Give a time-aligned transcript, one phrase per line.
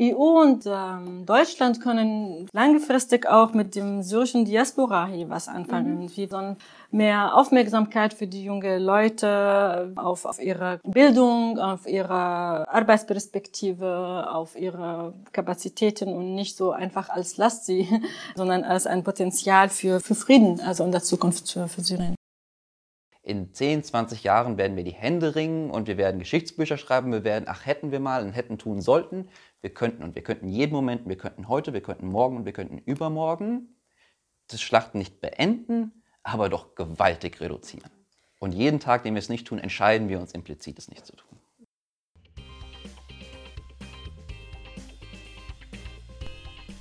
[0.00, 6.02] EU und ähm, Deutschland können langfristig auch mit dem syrischen Diaspora hier was anfangen.
[6.02, 6.16] Mhm.
[6.16, 6.56] Wie so
[6.90, 15.14] mehr Aufmerksamkeit für die jungen Leute auf, auf ihre Bildung, auf ihre Arbeitsperspektive, auf ihre
[15.32, 17.88] Kapazitäten und nicht so einfach als Last sie,
[18.36, 22.14] sondern als ein Potenzial für, für Frieden, also in der Zukunft für, für Syrien
[23.28, 27.24] in 10, 20 Jahren werden wir die Hände ringen und wir werden Geschichtsbücher schreiben, wir
[27.24, 29.28] werden, ach hätten wir mal und hätten tun sollten.
[29.60, 32.52] Wir könnten und wir könnten jeden Moment, wir könnten heute, wir könnten morgen und wir
[32.52, 33.76] könnten übermorgen
[34.46, 37.90] das Schlachten nicht beenden, aber doch gewaltig reduzieren.
[38.38, 41.16] Und jeden Tag, den wir es nicht tun, entscheiden wir uns implizit, es nicht zu
[41.16, 41.40] tun.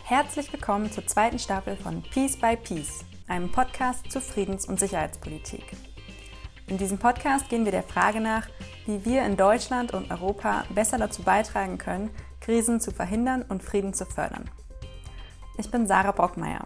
[0.03, 5.66] Herzlich willkommen zur zweiten Staffel von Peace by Peace, einem Podcast zur Friedens- und Sicherheitspolitik.
[6.67, 8.47] In diesem Podcast gehen wir der Frage nach,
[8.85, 12.11] wie wir in Deutschland und Europa besser dazu beitragen können,
[12.47, 14.49] Krisen zu verhindern und Frieden zu fördern.
[15.57, 16.63] Ich bin Sarah Brockmeier.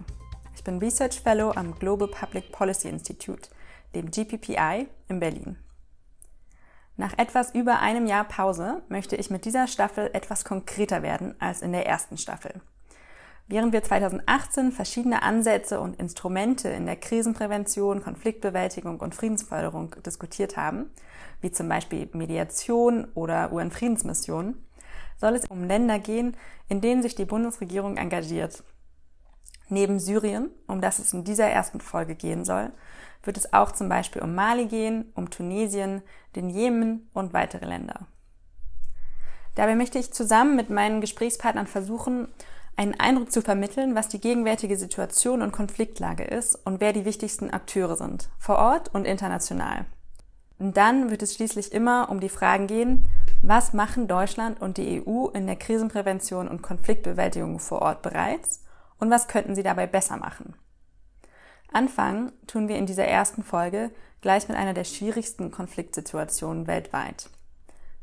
[0.54, 3.50] Ich bin Research Fellow am Global Public Policy Institute,
[3.96, 5.58] dem GPPI in Berlin.
[6.98, 11.64] Nach etwas über einem Jahr Pause möchte ich mit dieser Staffel etwas konkreter werden als
[11.64, 12.62] in der ersten Staffel.
[13.48, 20.92] Während wir 2018 verschiedene Ansätze und Instrumente in der Krisenprävention, Konfliktbewältigung und Friedensförderung diskutiert haben,
[21.42, 24.64] wie zum Beispiel Mediation oder UN-Friedensmissionen,
[25.22, 26.36] soll es um Länder gehen,
[26.68, 28.64] in denen sich die Bundesregierung engagiert.
[29.70, 32.72] Neben Syrien, um das es in dieser ersten Folge gehen soll,
[33.24, 36.02] wird es auch zum Beispiel um Mali gehen, um Tunesien,
[36.36, 38.08] den Jemen und weitere Länder.
[39.56, 42.28] Dabei möchte ich zusammen mit meinen Gesprächspartnern versuchen,
[42.76, 47.52] einen Eindruck zu vermitteln, was die gegenwärtige Situation und Konfliktlage ist und wer die wichtigsten
[47.52, 49.86] Akteure sind, vor Ort und international.
[50.62, 53.08] Und dann wird es schließlich immer um die Fragen gehen,
[53.42, 58.64] was machen Deutschland und die EU in der Krisenprävention und Konfliktbewältigung vor Ort bereits
[59.00, 60.54] und was könnten sie dabei besser machen.
[61.74, 63.90] Anfangen tun wir in dieser ersten Folge
[64.22, 67.32] gleich mit einer der schwierigsten Konfliktsituationen weltweit.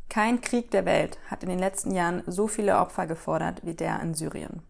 [0.09, 4.01] Kein Krieg der Welt hat in den letzten Jahren so viele Opfer gefordert wie der
[4.01, 4.63] in Syrien.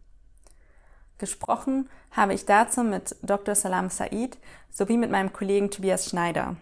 [1.16, 3.54] Gesprochen habe ich dazu mit Dr.
[3.54, 4.36] Salam Said
[4.70, 6.56] sowie mit meinem Kollegen Tobias Schneider.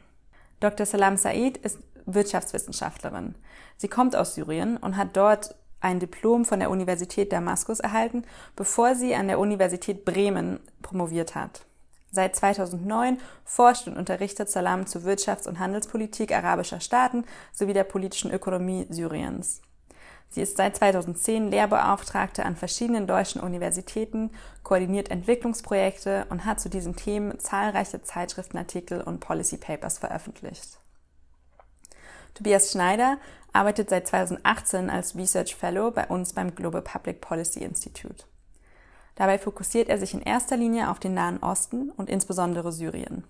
[0.61, 0.87] Dr.
[0.87, 3.35] Salam Said ist Wirtschaftswissenschaftlerin.
[3.77, 8.25] Sie kommt aus Syrien und hat dort ein Diplom von der Universität Damaskus erhalten,
[8.55, 11.67] bevor sie an der Universität Bremen promoviert hat.
[12.11, 18.31] Seit 2009 forscht und unterrichtet Salam zur Wirtschafts- und Handelspolitik arabischer Staaten sowie der politischen
[18.31, 19.61] Ökonomie Syriens.
[20.29, 24.31] Sie ist seit 2010 Lehrbeauftragte an verschiedenen deutschen Universitäten,
[24.63, 30.79] koordiniert Entwicklungsprojekte und hat zu diesen Themen zahlreiche Zeitschriftenartikel und Policy Papers veröffentlicht.
[32.35, 33.17] Tobias Schneider
[33.55, 38.25] arbeitet seit 2018 als Research Fellow bei uns beim Global Public Policy Institute.
[39.15, 43.25] Dabei fokussiert er sich in erster Linie auf den Nahen Osten und insbesondere Syrien.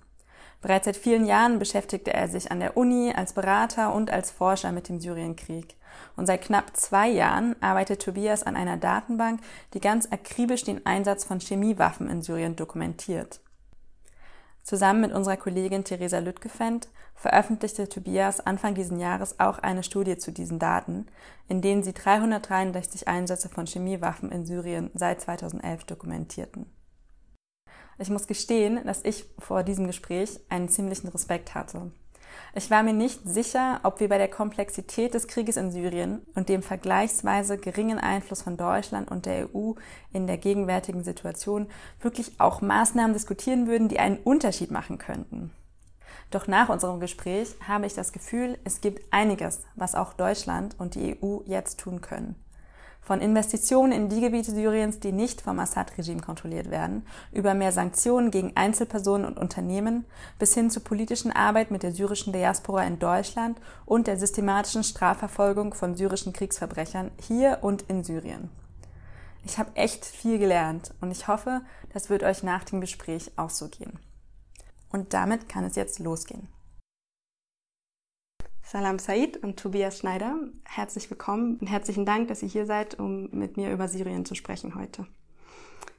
[0.60, 4.72] Bereits seit vielen Jahren beschäftigte er sich an der Uni als Berater und als Forscher
[4.72, 5.76] mit dem Syrienkrieg.
[6.16, 9.40] Und seit knapp zwei Jahren arbeitet Tobias an einer Datenbank,
[9.74, 13.40] die ganz akribisch den Einsatz von Chemiewaffen in Syrien dokumentiert.
[14.62, 20.32] Zusammen mit unserer Kollegin Theresa Lüttgefendt veröffentlichte Tobias Anfang diesen Jahres auch eine Studie zu
[20.32, 21.06] diesen Daten,
[21.48, 26.66] in denen sie 363 Einsätze von Chemiewaffen in Syrien seit 2011 dokumentierten.
[27.98, 31.92] Ich muss gestehen, dass ich vor diesem Gespräch einen ziemlichen Respekt hatte.
[32.58, 36.48] Ich war mir nicht sicher, ob wir bei der Komplexität des Krieges in Syrien und
[36.48, 39.72] dem vergleichsweise geringen Einfluss von Deutschland und der EU
[40.14, 41.66] in der gegenwärtigen Situation
[42.00, 45.50] wirklich auch Maßnahmen diskutieren würden, die einen Unterschied machen könnten.
[46.30, 50.94] Doch nach unserem Gespräch habe ich das Gefühl, es gibt einiges, was auch Deutschland und
[50.94, 52.36] die EU jetzt tun können.
[53.06, 58.32] Von Investitionen in die Gebiete Syriens, die nicht vom Assad-Regime kontrolliert werden, über mehr Sanktionen
[58.32, 60.04] gegen Einzelpersonen und Unternehmen,
[60.40, 65.72] bis hin zur politischen Arbeit mit der syrischen Diaspora in Deutschland und der systematischen Strafverfolgung
[65.72, 68.50] von syrischen Kriegsverbrechern hier und in Syrien.
[69.44, 71.60] Ich habe echt viel gelernt und ich hoffe,
[71.92, 74.00] das wird euch nach dem Gespräch auch so gehen.
[74.90, 76.48] Und damit kann es jetzt losgehen.
[78.68, 83.28] Salam Said und Tobias Schneider, herzlich willkommen und herzlichen Dank, dass ihr hier seid, um
[83.30, 85.06] mit mir über Syrien zu sprechen heute.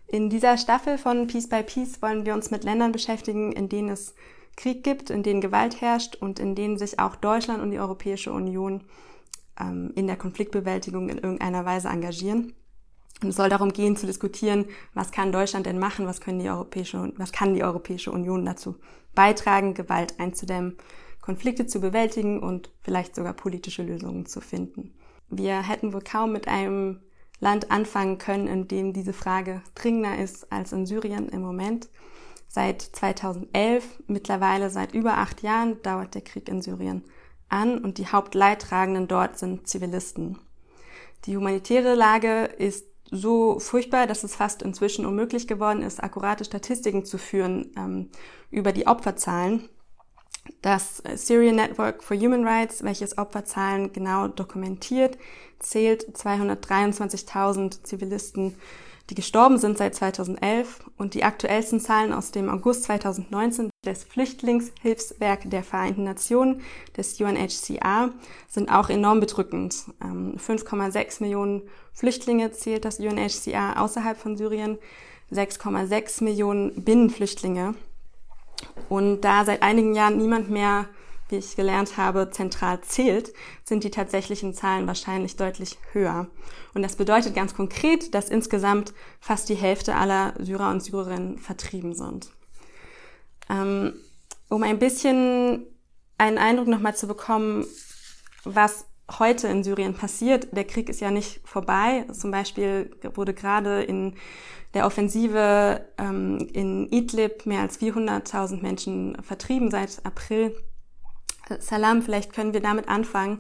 [0.06, 3.88] In dieser Staffel von Peace by Peace wollen wir uns mit Ländern beschäftigen, in denen
[3.88, 4.16] es
[4.58, 8.34] Krieg gibt, in denen Gewalt herrscht und in denen sich auch Deutschland und die Europäische
[8.34, 8.84] Union
[9.58, 12.54] ähm, in der Konfliktbewältigung in irgendeiner Weise engagieren.
[13.24, 16.50] Und es soll darum gehen, zu diskutieren, was kann Deutschland denn machen, was, können die
[16.50, 18.76] Europäische, was kann die Europäische Union dazu
[19.16, 20.78] beitragen, Gewalt einzudämmen,
[21.28, 24.94] Konflikte zu bewältigen und vielleicht sogar politische Lösungen zu finden.
[25.30, 27.02] Wir hätten wohl kaum mit einem
[27.42, 31.90] Land anfangen können, in dem diese Frage dringender ist als in Syrien im Moment.
[32.48, 37.04] Seit 2011, mittlerweile seit über acht Jahren, dauert der Krieg in Syrien
[37.50, 40.40] an und die Hauptleidtragenden dort sind Zivilisten.
[41.26, 47.04] Die humanitäre Lage ist so furchtbar, dass es fast inzwischen unmöglich geworden ist, akkurate Statistiken
[47.04, 48.12] zu führen ähm,
[48.50, 49.68] über die Opferzahlen.
[50.62, 55.18] Das Syrian Network for Human Rights, welches Opferzahlen genau dokumentiert,
[55.60, 58.56] zählt 223.000 Zivilisten,
[59.10, 65.50] die gestorben sind seit 2011 und die aktuellsten Zahlen aus dem August 2019 des Flüchtlingshilfswerk
[65.50, 66.62] der Vereinten Nationen,
[66.98, 68.12] des UNHCR,
[68.50, 69.74] sind auch enorm bedrückend.
[70.02, 71.62] 5,6 ähm, Millionen
[71.94, 74.78] Flüchtlinge zählt das UNHCR außerhalb von Syrien,
[75.32, 77.76] 6,6 Millionen Binnenflüchtlinge.
[78.90, 80.88] Und da seit einigen Jahren niemand mehr
[81.30, 83.34] wie ich gelernt habe, zentral zählt,
[83.64, 86.28] sind die tatsächlichen Zahlen wahrscheinlich deutlich höher.
[86.74, 91.94] Und das bedeutet ganz konkret, dass insgesamt fast die Hälfte aller Syrer und Syrerinnen vertrieben
[91.94, 92.32] sind.
[93.50, 93.94] Ähm,
[94.50, 95.66] um ein bisschen
[96.18, 97.66] einen Eindruck nochmal zu bekommen,
[98.44, 98.87] was
[99.20, 100.48] heute in Syrien passiert.
[100.56, 102.06] Der Krieg ist ja nicht vorbei.
[102.12, 104.16] Zum Beispiel wurde gerade in
[104.74, 110.54] der Offensive ähm, in Idlib mehr als 400.000 Menschen vertrieben seit April
[111.60, 113.40] Salam, vielleicht können wir damit anfangen,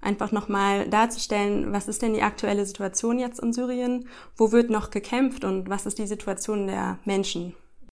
[0.00, 4.90] einfach nochmal darzustellen, was ist denn die aktuelle Situation jetzt in Syrien, wo wird noch
[4.90, 7.54] gekämpft und was ist die Situation der Menschen?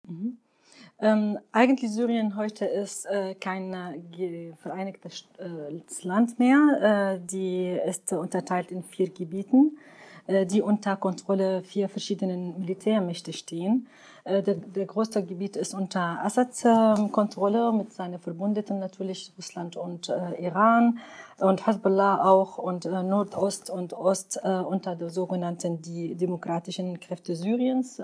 [0.07, 0.39] Mhm.
[1.03, 7.17] Ähm, eigentlich Syrien heute ist äh, kein äh, vereinigtes äh, Land mehr.
[7.17, 9.79] Äh, die ist unterteilt in vier Gebieten,
[10.29, 13.89] äh, die unter Kontrolle vier verschiedenen Militärmächte stehen.
[14.25, 20.09] Der, der größte Gebiet ist unter Assads äh, Kontrolle mit seinen Verbündeten natürlich Russland und
[20.39, 21.01] Iran
[21.41, 28.01] und Hezbollah auch und Nordost und Ost unter der sogenannten die demokratischen Kräfte Syriens.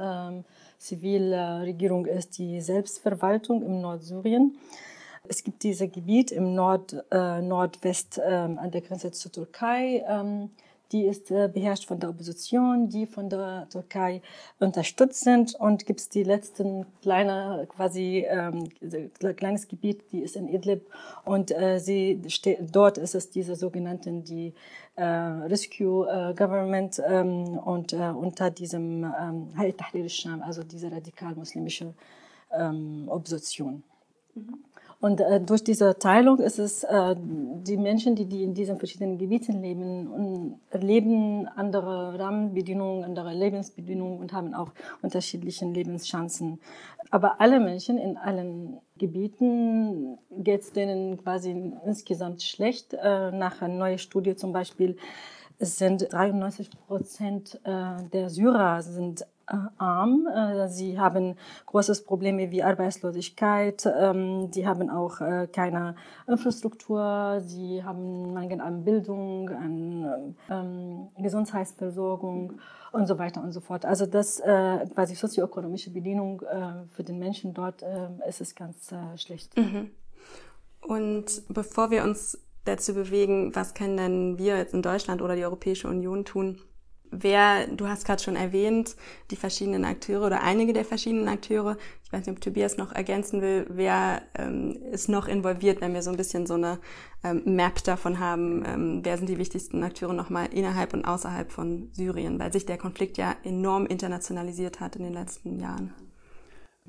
[0.79, 4.57] Zivilregierung ist die Selbstverwaltung im Nordsyrien.
[5.29, 10.05] Es gibt dieses Gebiet im Nord, äh, Nordwest äh, an der Grenze zur Türkei.
[10.09, 10.51] Ähm,
[10.93, 14.23] die ist äh, beherrscht von der Opposition, die von der Türkei
[14.59, 15.55] unterstützt sind.
[15.55, 18.69] Und gibt es die letzten kleine, quasi ähm,
[19.37, 20.87] kleines Gebiet, die ist in Idlib.
[21.25, 22.21] Und äh, sie
[22.73, 24.55] dort ist es diese sogenannten die
[24.97, 31.95] äh, Rescue äh, Government ähm, und äh, unter diesem ähm, Tahrir Sham, also diese radikal-muslimische
[32.53, 33.83] ähm, Opposition.
[34.35, 34.65] Mhm.
[35.01, 39.17] Und äh, durch diese Teilung ist es, äh, die Menschen, die, die in diesen verschiedenen
[39.17, 46.59] Gebieten leben, und erleben andere Rahmenbedingungen, andere Lebensbedingungen und haben auch unterschiedliche Lebenschancen.
[47.11, 51.51] Aber alle Menschen in allen Gebieten geht es denen quasi
[51.87, 52.93] insgesamt schlecht.
[52.95, 54.97] Äh, nach einer neuen Studie zum Beispiel
[55.61, 59.25] sind 93 Prozent äh, der Syrer sind
[59.79, 60.27] arm.
[60.27, 61.37] Äh, sie haben
[61.67, 63.87] großes Probleme wie Arbeitslosigkeit.
[63.87, 65.97] Ähm, sie haben auch äh, keine
[66.27, 67.41] Infrastruktur.
[67.45, 72.61] Sie haben Mangel an Bildung, an ähm, Gesundheitsversorgung
[72.93, 73.85] und so weiter und so fort.
[73.85, 76.43] Also das quasi sozioökonomische Bedienung
[76.91, 77.85] für den Menschen dort
[78.27, 79.55] ist es ganz schlecht.
[79.59, 79.91] Mhm.
[80.81, 85.45] Und bevor wir uns dazu bewegen, was können denn wir jetzt in Deutschland oder die
[85.45, 86.63] Europäische Union tun,
[87.11, 88.97] wer, du hast gerade schon erwähnt,
[89.31, 91.77] die verschiedenen Akteure oder einige der verschiedenen Akteure.
[92.05, 96.03] Ich weiß nicht, ob Tobias noch ergänzen will, wer ähm, ist noch involviert, wenn wir
[96.03, 96.79] so ein bisschen so eine
[97.23, 101.91] ähm, Map davon haben, ähm, wer sind die wichtigsten Akteure nochmal innerhalb und außerhalb von
[101.93, 105.95] Syrien, weil sich der Konflikt ja enorm internationalisiert hat in den letzten Jahren.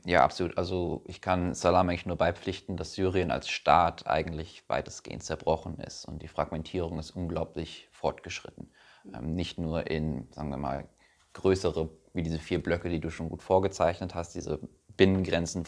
[0.06, 0.58] Ja, absolut.
[0.58, 6.06] Also ich kann Salam eigentlich nur beipflichten, dass Syrien als Staat eigentlich weitestgehend zerbrochen ist
[6.06, 8.72] und die Fragmentierung ist unglaublich fortgeschritten.
[9.14, 10.88] Ähm, nicht nur in, sagen wir mal,
[11.34, 14.60] größere, wie diese vier Blöcke, die du schon gut vorgezeichnet hast, diese
[14.98, 15.64] Binnengrenzen,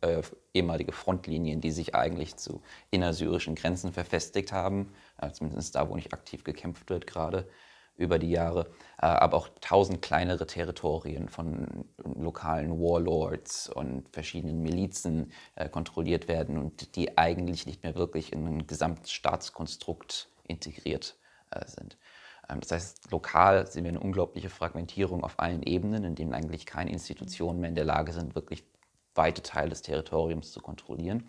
[0.00, 0.22] äh,
[0.54, 6.12] ehemalige Frontlinien, die sich eigentlich zu innersyrischen Grenzen verfestigt haben, äh, zumindest da, wo nicht
[6.12, 7.48] aktiv gekämpft wird gerade
[7.96, 8.66] über die Jahre,
[8.98, 16.58] äh, aber auch tausend kleinere Territorien von lokalen Warlords und verschiedenen Milizen äh, kontrolliert werden
[16.58, 21.16] und die eigentlich nicht mehr wirklich in ein Gesamtstaatskonstrukt integriert
[21.50, 21.96] äh, sind.
[22.48, 26.66] Ähm, das heißt, lokal sehen wir eine unglaubliche Fragmentierung auf allen Ebenen, in denen eigentlich
[26.66, 28.64] keine Institutionen mehr in der Lage sind, wirklich
[29.14, 31.28] weite Teile des Territoriums zu kontrollieren.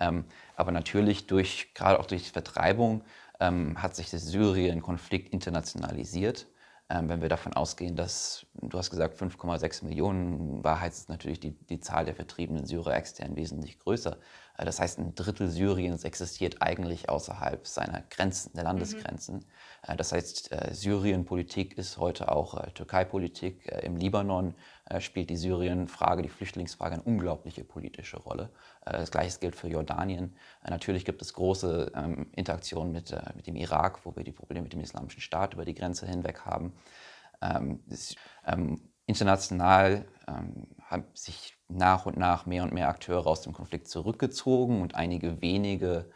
[0.00, 0.24] Mhm.
[0.56, 3.02] aber natürlich durch, gerade auch durch Vertreibung,
[3.40, 6.46] ähm, hat sich der Syrien-Konflikt internationalisiert.
[6.90, 11.52] Ähm, wenn wir davon ausgehen, dass, du hast gesagt, 5,6 Millionen, Wahrheit ist natürlich die,
[11.52, 14.18] die Zahl der vertriebenen Syrer extern wesentlich größer.
[14.58, 19.36] Äh, das heißt, ein Drittel Syriens existiert eigentlich außerhalb seiner Grenzen, der Landesgrenzen.
[19.36, 19.96] Mhm.
[19.96, 23.66] Das heißt, Syrienpolitik ist heute auch Türkei-Politik.
[23.82, 24.54] Im Libanon
[24.98, 28.50] spielt die Syrien-Frage, die Flüchtlingsfrage eine unglaubliche politische Rolle.
[28.84, 30.36] Das Gleiche gilt für Jordanien.
[30.68, 34.74] Natürlich gibt es große ähm, Interaktionen mit, mit dem Irak, wo wir die Probleme mit
[34.74, 36.74] dem Islamischen Staat über die Grenze hinweg haben.
[37.40, 37.82] Ähm,
[38.46, 44.80] ähm, international haben sich nach und nach mehr und mehr Akteure aus dem Konflikt zurückgezogen
[44.80, 46.10] und einige wenige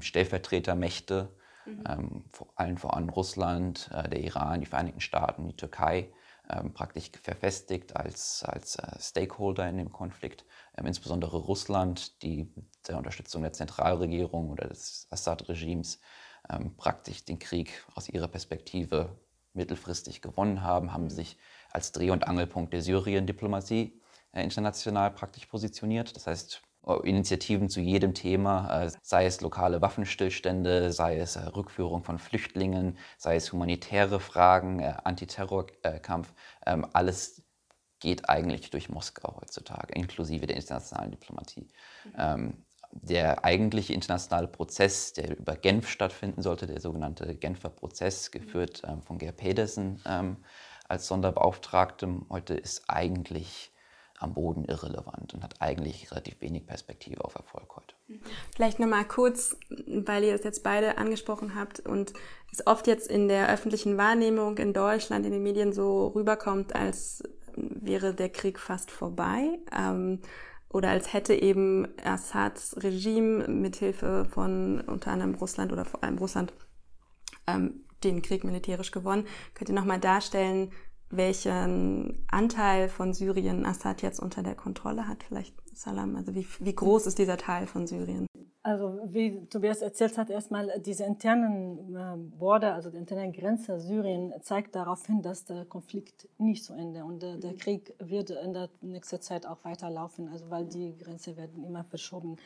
[0.00, 1.28] Stellvertretermächte,
[1.66, 2.24] mhm.
[2.32, 6.08] vor, allen voran Russland, äh, der Iran, die Vereinigten Staaten, die Türkei,
[6.50, 10.44] ähm, praktisch verfestigt als, als äh, Stakeholder in dem Konflikt.
[10.76, 16.00] Ähm, insbesondere Russland, die mit der Unterstützung der Zentralregierung oder des Assad-Regimes
[16.50, 19.18] ähm, praktisch den Krieg aus ihrer Perspektive
[19.52, 21.36] mittelfristig gewonnen haben, haben sich
[21.70, 24.00] als Dreh- und Angelpunkt der Syrien-Diplomatie
[24.32, 26.14] äh, international praktisch positioniert.
[26.14, 32.18] Das heißt, Initiativen zu jedem Thema, äh, sei es lokale Waffenstillstände, sei es Rückführung von
[32.18, 36.32] Flüchtlingen, sei es humanitäre Fragen, Antiterrorkampf,
[36.64, 37.42] ähm, alles
[37.98, 41.66] geht eigentlich durch Moskau heutzutage, inklusive der internationalen Diplomatie.
[42.04, 42.64] Mhm.
[42.92, 49.02] Der eigentliche internationale Prozess, der über Genf stattfinden sollte, der sogenannte Genfer Prozess, geführt ähm,
[49.02, 50.02] von Geir Pedersen,
[50.88, 53.72] als Sonderbeauftragtem heute ist eigentlich
[54.18, 57.94] am Boden irrelevant und hat eigentlich relativ wenig Perspektive auf Erfolg heute.
[58.54, 59.56] Vielleicht nochmal kurz,
[59.86, 62.12] weil ihr es jetzt beide angesprochen habt und
[62.52, 67.22] es oft jetzt in der öffentlichen Wahrnehmung in Deutschland, in den Medien so rüberkommt, als
[67.56, 69.58] wäre der Krieg fast vorbei.
[69.76, 70.20] Ähm,
[70.68, 76.52] oder als hätte eben Assads Regime mithilfe von unter anderem Russland oder vor allem Russland
[77.46, 79.26] ähm, den Krieg militärisch gewonnen.
[79.54, 80.70] Könnt ihr nochmal darstellen,
[81.10, 85.22] welchen Anteil von Syrien Assad jetzt unter der Kontrolle hat?
[85.22, 88.26] Vielleicht Salam, also wie, wie groß ist dieser Teil von Syrien?
[88.62, 94.32] Also wie Tobias erzählt hat, erstmal diese internen äh, Border, also die interne Grenze Syrien
[94.40, 98.54] zeigt darauf hin, dass der Konflikt nicht zu Ende und der, der Krieg wird in
[98.54, 102.38] der nächsten Zeit auch weiterlaufen, also weil die Grenze werden immer verschoben.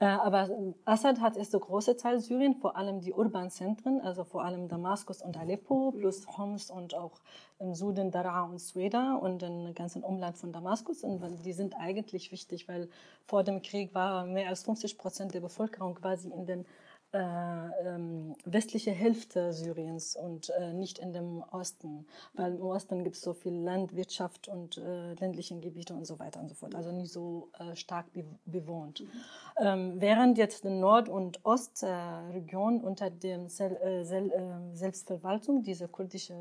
[0.00, 0.50] Äh, aber
[0.84, 4.68] Assad hat erst so große Teil Syrien, vor allem die urbanen Zentren, also vor allem
[4.68, 7.20] Damaskus und Aleppo, plus Homs und auch
[7.58, 11.04] im Süden Daraa und Sueda und im ganzen Umland von Damaskus.
[11.04, 12.88] Und die sind eigentlich wichtig, weil
[13.26, 16.66] vor dem Krieg war mehr als 50 Prozent der Bevölkerung quasi in den
[18.44, 23.34] westliche Hälfte Syriens und äh, nicht in dem Osten, weil im Osten gibt es so
[23.34, 27.50] viel Landwirtschaft und äh, ländlichen Gebiete und so weiter und so fort, also nicht so
[27.58, 29.00] äh, stark be bewohnt.
[29.00, 29.06] Mhm.
[29.60, 34.04] Ähm, während jetzt die Nord- und Ostregion unter äh, äh,
[34.74, 36.34] Selbstverwaltung, diese kurdische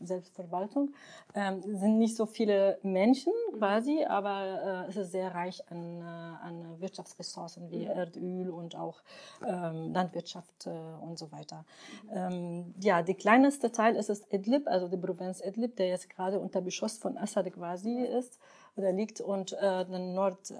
[0.00, 0.92] Selbstverwaltung,
[1.34, 3.58] ähm, sind nicht so viele Menschen mhm.
[3.58, 7.90] quasi, aber es ist sehr reich an, an Wirtschaftsressourcen wie mhm.
[7.90, 9.02] Erdöl und auch
[9.46, 11.64] ähm, Landwirtschaft äh, und so weiter.
[12.12, 16.38] Ähm, ja, der kleinste Teil ist es Idlib, also die Provinz Idlib, der jetzt gerade
[16.38, 18.38] unter Beschuss von Assad quasi ist
[18.76, 20.54] oder liegt und äh, dann Nord äh,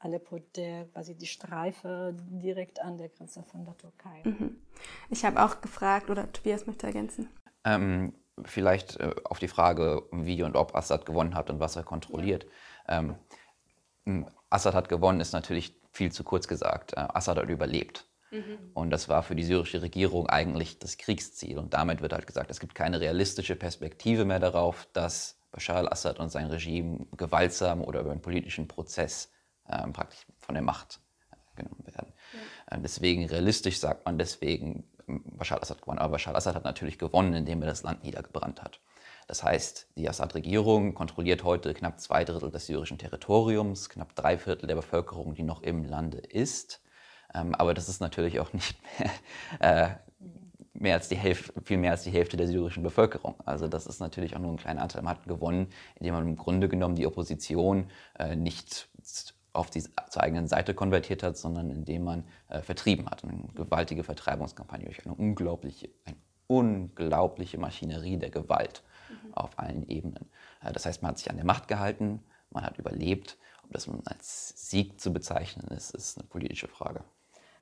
[0.00, 4.22] Aleppo, der quasi die Streife direkt an der Grenze von der Türkei.
[4.24, 4.56] Mhm.
[5.10, 7.28] Ich habe auch gefragt, oder Tobias möchte ergänzen.
[7.64, 11.82] Ähm, vielleicht äh, auf die Frage, wie und ob Assad gewonnen hat und was er
[11.82, 12.46] kontrolliert.
[12.88, 12.98] Ja.
[14.06, 16.92] Ähm, Assad hat gewonnen, ist natürlich viel zu kurz gesagt.
[16.92, 18.06] Äh, Assad hat überlebt.
[18.30, 18.58] Mhm.
[18.74, 21.58] Und das war für die syrische Regierung eigentlich das Kriegsziel.
[21.58, 26.18] Und damit wird halt gesagt, es gibt keine realistische Perspektive mehr darauf, dass Bashar al-Assad
[26.18, 29.30] und sein Regime gewaltsam oder über einen politischen Prozess
[29.68, 31.00] ähm, praktisch von der Macht
[31.30, 32.12] äh, genommen werden.
[32.68, 32.76] Ja.
[32.76, 36.00] Äh, deswegen realistisch sagt man deswegen, ähm, Bashar al-Assad gewonnen.
[36.00, 38.80] Aber Bashar al-Assad hat natürlich gewonnen, indem er das Land niedergebrannt hat.
[39.26, 44.66] Das heißt, die Assad-Regierung kontrolliert heute knapp zwei Drittel des syrischen Territoriums, knapp drei Viertel
[44.66, 46.82] der Bevölkerung, die noch im Lande ist.
[47.34, 49.10] Ähm, aber das ist natürlich auch nicht mehr,
[49.60, 49.94] äh,
[50.74, 53.34] mehr als die Hälfte, viel mehr als die Hälfte der syrischen Bevölkerung.
[53.44, 55.02] Also das ist natürlich auch nur ein kleiner Anteil.
[55.02, 58.88] Man hat gewonnen, indem man im Grunde genommen die Opposition äh, nicht
[59.52, 63.24] auf die zur eigenen Seite konvertiert hat, sondern indem man äh, vertrieben hat.
[63.24, 66.16] Eine gewaltige Vertreibungskampagne durch eine unglaubliche, eine
[66.48, 69.34] unglaubliche Maschinerie der Gewalt mhm.
[69.34, 70.28] auf allen Ebenen.
[70.60, 73.38] Äh, das heißt, man hat sich an der Macht gehalten, man hat überlebt.
[73.62, 77.02] Ob das als Sieg zu bezeichnen ist, ist eine politische Frage.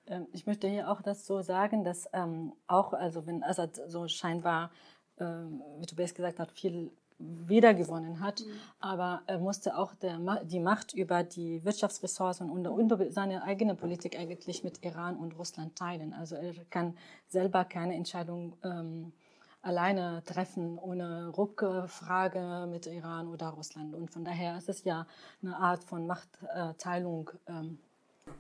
[0.07, 4.09] Ähm, ich möchte hier auch das so sagen, dass ähm, auch, also wenn Assad so
[4.09, 4.71] scheinbar,
[5.19, 8.51] ähm, wie Tobias gesagt hat, viel wiedergewonnen hat, mhm.
[8.81, 14.19] aber er musste auch der, die Macht über die Wirtschaftsressourcen und, und seine eigene Politik
[14.19, 16.13] eigentlich mit Iran und Russland teilen.
[16.15, 16.97] Also er kann
[17.29, 19.13] selber keine Entscheidung ähm,
[19.61, 23.95] alleine treffen, ohne Rückfrage mit Iran oder Russland.
[23.95, 25.07] Und von daher ist es ja
[25.43, 27.31] eine Art von Machtteilung.
[27.47, 27.79] Ähm,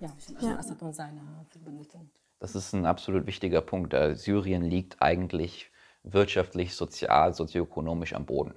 [0.00, 0.10] Ja,
[0.40, 0.58] ja.
[0.58, 1.20] Assad und seine
[1.50, 2.10] Verbündeten.
[2.38, 3.94] Das ist ein absolut wichtiger Punkt.
[4.14, 5.70] Syrien liegt eigentlich
[6.02, 8.54] wirtschaftlich, sozial, sozioökonomisch am Boden.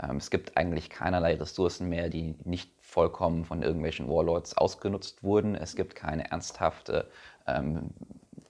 [0.00, 5.54] Ähm, es gibt eigentlich keinerlei Ressourcen mehr, die nicht vollkommen von irgendwelchen Warlords ausgenutzt wurden.
[5.54, 7.10] Es gibt keine ernsthafte
[7.46, 7.90] ähm,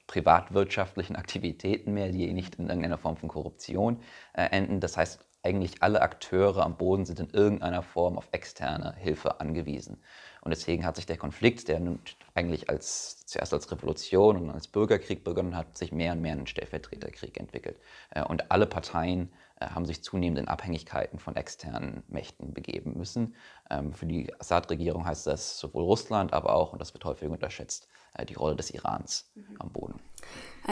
[0.07, 4.01] privatwirtschaftlichen Aktivitäten mehr, die nicht in irgendeiner Form von Korruption
[4.33, 4.81] äh, enden.
[4.81, 10.03] Das heißt, eigentlich alle Akteure am Boden sind in irgendeiner Form auf externe Hilfe angewiesen.
[10.41, 12.01] Und deswegen hat sich der Konflikt, der nun
[12.35, 16.39] eigentlich als, zuerst als Revolution und als Bürgerkrieg begonnen hat, sich mehr und mehr in
[16.39, 17.79] einen Stellvertreterkrieg entwickelt.
[18.11, 19.31] Äh, und alle Parteien
[19.61, 23.35] äh, haben sich zunehmend in Abhängigkeiten von externen Mächten begeben müssen.
[23.71, 27.89] Ähm, für die Assad-Regierung heißt das sowohl Russland, aber auch, und das wird häufig unterschätzt,
[28.15, 29.57] äh, die Rolle des Irans mhm.
[29.59, 30.01] am Boden.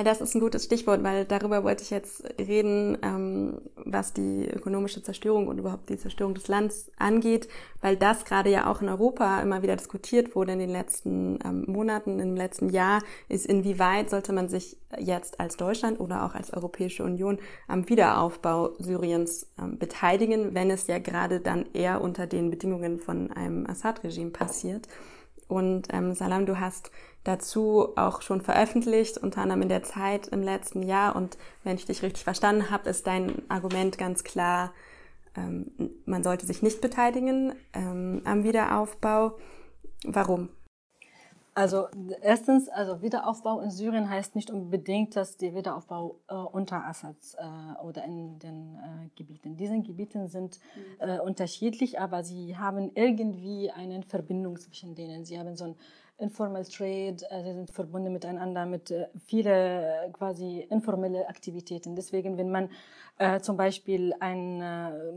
[0.04, 5.02] Das ist ein gutes Stichwort, weil darüber wollte ich jetzt reden, ähm, was die ökonomische
[5.02, 7.48] Zerstörung und überhaupt die Zerstörung des Landes angeht,
[7.80, 11.64] weil das gerade ja auch in Europa immer wieder diskutiert wurde in den letzten ähm,
[11.66, 16.52] Monaten, im letzten Jahr, ist inwieweit sollte man sich jetzt als Deutschland oder auch als
[16.52, 22.50] Europäische Union am Wiederaufbau Syriens ähm, beteiligen, wenn es ja gerade dann eher unter den
[22.50, 24.88] Bedingungen von einem Assad-Regime passiert.
[25.48, 26.90] Und ähm, Salam, du hast
[27.26, 31.16] dazu auch schon veröffentlicht, unter anderem in der Zeit im letzten Jahr.
[31.16, 34.72] Und wenn ich dich richtig verstanden habe, ist dein Argument ganz klar,
[35.36, 35.70] ähm,
[36.04, 39.36] man sollte sich nicht beteiligen ähm, am Wiederaufbau.
[40.04, 40.50] Warum?
[41.56, 41.86] Also
[42.20, 47.82] erstens, also Wiederaufbau in Syrien heißt nicht unbedingt, dass der Wiederaufbau äh, unter Assad äh,
[47.82, 49.56] oder in den äh, Gebieten.
[49.56, 50.60] Diese Gebiete sind
[51.00, 51.08] mhm.
[51.08, 55.24] äh, unterschiedlich, aber sie haben irgendwie eine Verbindung zwischen denen.
[55.24, 55.76] Sie haben so ein
[56.18, 61.94] Informal Trade, äh, sind verbunden miteinander mit äh, viele quasi informelle Aktivitäten.
[61.94, 62.70] Deswegen, wenn man
[63.18, 65.14] äh, zum Beispiel eine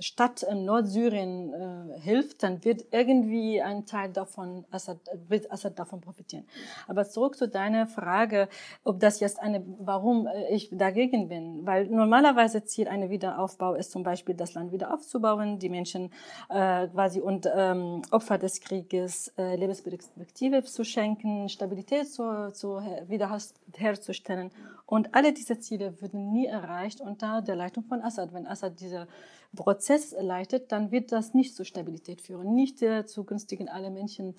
[0.00, 6.00] Stadt in Nordsyrien äh, hilft, dann wird irgendwie ein Teil davon, Assad, wird Assad davon
[6.00, 6.44] profitieren.
[6.86, 8.48] Aber zurück zu deiner Frage,
[8.84, 14.02] ob das jetzt eine, warum ich dagegen bin, weil normalerweise Ziel einer Wiederaufbau ist zum
[14.02, 16.12] Beispiel das Land wieder aufzubauen, die Menschen
[16.48, 22.80] äh, quasi und ähm, Opfer des Krieges äh, Lebensperspektive Perspektive zu schenken, Stabilität zu, zu
[23.08, 23.36] wieder
[23.76, 24.50] herzustellen.
[24.86, 28.32] Und alle diese Ziele würden nie erreicht unter der Leitung von Assad.
[28.32, 29.06] Wenn Assad diese
[29.56, 34.34] Prozess leitet, dann wird das nicht zur Stabilität führen, nicht äh, zu günstigen Menschen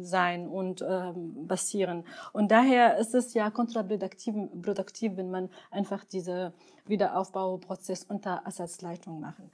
[0.00, 2.04] sein und ähm, basieren.
[2.32, 6.52] Und daher ist es ja kontraproduktiv, produktiv, wenn man einfach diese
[6.86, 9.50] Wiederaufbauprozess unter Assads Leitung machen.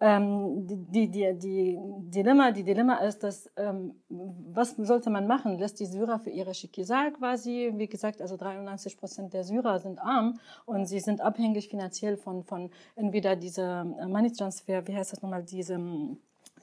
[0.00, 5.58] Ähm, die, die, die, Dilemma, die Dilemma ist, dass ähm, was sollte man machen?
[5.58, 9.98] Lässt die Syrer für ihre Schikisal quasi, wie gesagt, also 93 Prozent der Syrer sind
[9.98, 15.22] arm und sie sind abhängig finanziell von von entweder dieser Money Transfer, wie heißt das
[15.22, 15.78] nochmal, diese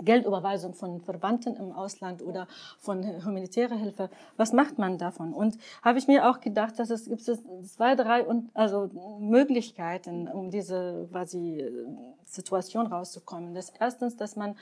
[0.05, 2.47] Geldüberweisung von Verwandten im Ausland oder
[2.79, 4.09] von humanitärer Hilfe.
[4.37, 5.33] Was macht man davon?
[5.33, 8.89] Und habe ich mir auch gedacht, dass es gibt zwei, drei und also
[9.19, 11.63] Möglichkeiten, um diese quasi
[12.25, 13.53] Situation rauszukommen.
[13.53, 14.55] Das erstens, dass man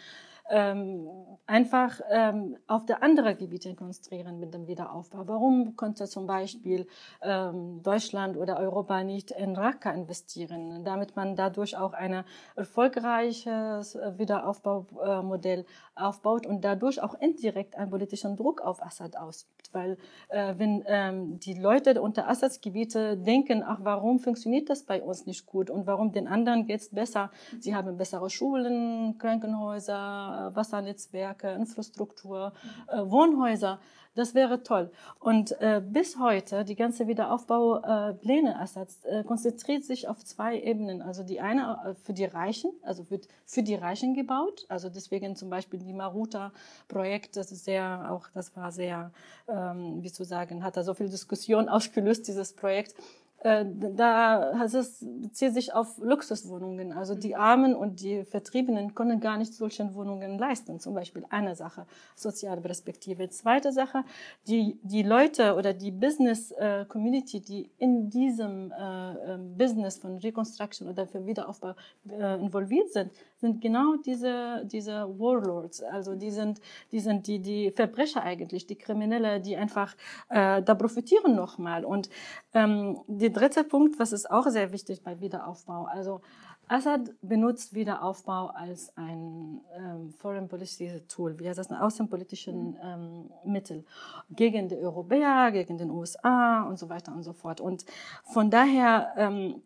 [0.52, 1.08] ähm,
[1.48, 5.24] einfach ähm, auf der anderen Gebiete konzentrieren mit dem Wiederaufbau.
[5.26, 6.88] Warum konnte zum Beispiel
[7.22, 12.24] ähm, Deutschland oder Europa nicht in Raqqa investieren, damit man dadurch auch ein
[12.56, 19.61] erfolgreiches Wiederaufbaumodell aufbaut und dadurch auch indirekt einen politischen Druck auf Assad ausübt.
[19.72, 19.98] Weil
[20.30, 25.26] äh, wenn ähm, die Leute unter Assads Gebiete denken, ach, warum funktioniert das bei uns
[25.26, 27.32] nicht gut und warum den anderen geht's besser?
[27.60, 32.54] Sie haben bessere Schulen, Krankenhäuser, äh, Wassernetzwerke, Infrastruktur,
[32.88, 33.80] äh, Wohnhäuser.
[34.14, 34.92] Das wäre toll.
[35.20, 41.02] Und äh, bis heute, die ganze Wiederaufbaupläne äh, Assads äh, konzentriert sich auf zwei Ebenen.
[41.02, 44.66] Also die eine äh, für die Reichen, also wird für die Reichen gebaut.
[44.68, 49.14] Also deswegen zum Beispiel die Maruta-Projekt, das ist sehr, auch das war sehr,
[49.48, 52.96] ähm, wie zu sagen, hat da so viel Diskussion ausgelöst, dieses Projekt
[53.44, 56.94] äh, da heißt es bezieht sich auf Luxuswohnungen.
[56.94, 60.80] Also die Armen und die Vertriebenen können gar nicht solche Wohnungen leisten.
[60.80, 63.30] Zum Beispiel eine Sache, soziale Perspektive.
[63.30, 64.04] Zweite Sache,
[64.48, 70.18] die, die Leute oder die Business äh, Community, die in diesem äh, ähm, Business von
[70.18, 71.74] Reconstruction oder für Wiederaufbau
[72.04, 75.82] involviert sind, sind genau diese, diese Warlords.
[75.82, 79.96] Also die sind, die sind die, die Verbrecher eigentlich, die Kriminelle, die einfach
[80.30, 81.86] da profitieren nochmal.
[81.86, 82.10] Und
[82.54, 83.00] ähm,
[83.32, 86.22] der dritte Punkt, was ist auch sehr wichtig bei Wiederaufbau, also
[86.68, 93.30] Assad benutzt Wiederaufbau als ein ähm, Foreign Policy Tool, wie heißt das, ein außenpolitischen ähm,
[93.44, 93.84] Mittel
[94.30, 97.60] gegen die Europäer, gegen den USA und so weiter und so fort.
[97.60, 97.86] Und
[98.24, 99.62] von daher ähm,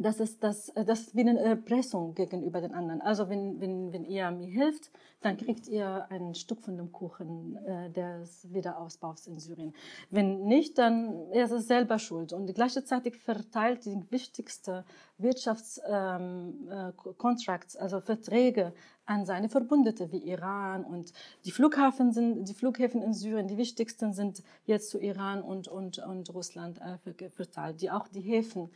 [0.00, 3.00] das ist, das, äh, das ist wie eine Erpressung gegenüber den anderen.
[3.02, 7.56] Also wenn, wenn, wenn ihr mir hilft, dann kriegt ihr ein Stück von dem Kuchen
[7.66, 9.74] äh, des Wiederausbaus in Syrien.
[10.08, 12.32] Wenn nicht, dann ist es selber schuld.
[12.32, 14.86] Und gleichzeitig verteilt die wichtigste
[15.18, 18.72] Wirtschaftscontracts, ähm, äh, also Verträge
[19.10, 21.12] an seine Verbündete wie Iran und
[21.44, 25.98] die Flughafen sind, die Flughäfen in Syrien, die wichtigsten sind jetzt zu Iran und, und,
[25.98, 27.82] und Russland äh, verteilt.
[27.82, 28.70] Die auch die Häfen,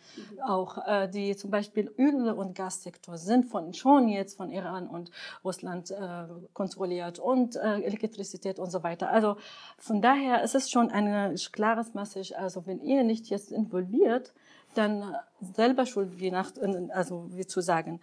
[0.44, 5.12] auch äh, die zum Beispiel Öl- und Gassektor sind von, schon jetzt von Iran und
[5.44, 9.10] Russland äh, kontrolliert und äh, Elektrizität und so weiter.
[9.10, 9.36] Also
[9.78, 12.32] von daher ist es schon ein klares Message.
[12.32, 14.34] Also wenn ihr nicht jetzt involviert,
[14.74, 16.52] dann selber schuld, wie nach,
[16.90, 18.00] also wie zu sagen.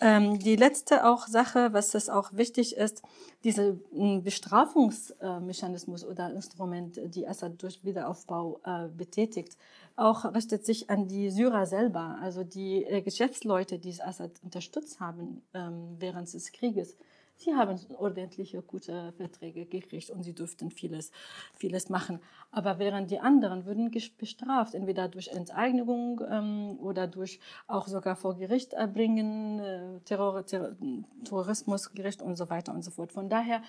[0.00, 3.02] Ähm, die letzte auch Sache, was es auch wichtig ist,
[3.42, 9.56] diese hm, Bestrafungsmechanismus oder Instrument, die Assad durch Wiederaufbau äh, betätigt,
[9.96, 15.42] auch richtet sich an die Syrer selber, also die äh, Geschäftsleute, die Assad unterstützt haben
[15.54, 16.96] ähm, während des Krieges
[17.36, 21.10] Sie haben ordentliche, gute Verträge gekriegt und sie dürften vieles,
[21.54, 22.20] vieles machen.
[22.50, 28.36] Aber während die anderen würden bestraft, entweder durch Enteignung ähm, oder durch auch sogar vor
[28.36, 30.76] Gericht erbringen, äh, Terror, Terror,
[31.24, 33.12] Terrorismusgericht und so weiter und so fort.
[33.12, 33.62] Von daher,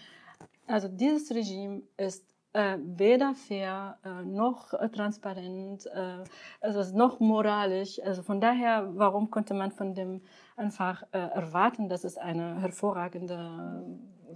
[0.67, 2.23] also dieses Regime ist
[2.55, 6.23] äh, weder fair äh, noch äh, transparent, äh,
[6.61, 7.99] also noch moralisch.
[8.01, 10.21] Also von daher, warum konnte man von dem
[10.55, 13.83] einfach äh, erwarten, dass es eine hervorragende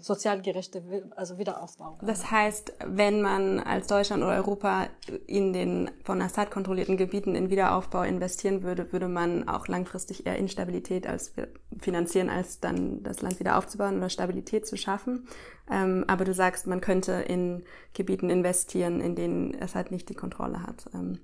[0.01, 0.82] sozial gerechte
[1.15, 1.97] also Wiederaufbau.
[2.01, 4.88] Das heißt, wenn man als Deutschland oder Europa
[5.27, 10.38] in den von Assad kontrollierten Gebieten in Wiederaufbau investieren würde, würde man auch langfristig eher
[10.38, 11.34] Instabilität als
[11.79, 15.27] finanzieren, als dann das Land wieder aufzubauen oder Stabilität zu schaffen.
[15.69, 20.63] Ähm, aber du sagst, man könnte in Gebieten investieren, in denen Assad nicht die Kontrolle
[20.63, 20.89] hat.
[20.93, 21.19] Ähm,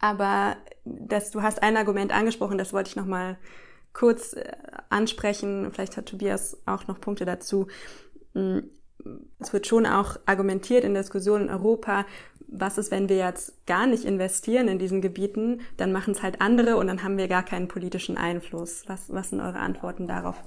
[0.00, 3.38] aber das, du hast ein Argument angesprochen, das wollte ich nochmal mal
[3.92, 4.52] kurz äh,
[4.88, 5.70] ansprechen.
[5.72, 7.66] Vielleicht hat Tobias auch noch Punkte dazu.
[8.34, 8.60] Mm,
[9.38, 12.04] es wird schon auch argumentiert in der Diskussion in Europa,
[12.52, 16.40] was ist, wenn wir jetzt gar nicht investieren in diesen Gebieten, dann machen es halt
[16.40, 18.84] andere und dann haben wir gar keinen politischen Einfluss.
[18.88, 20.42] Was, was sind eure Antworten darauf?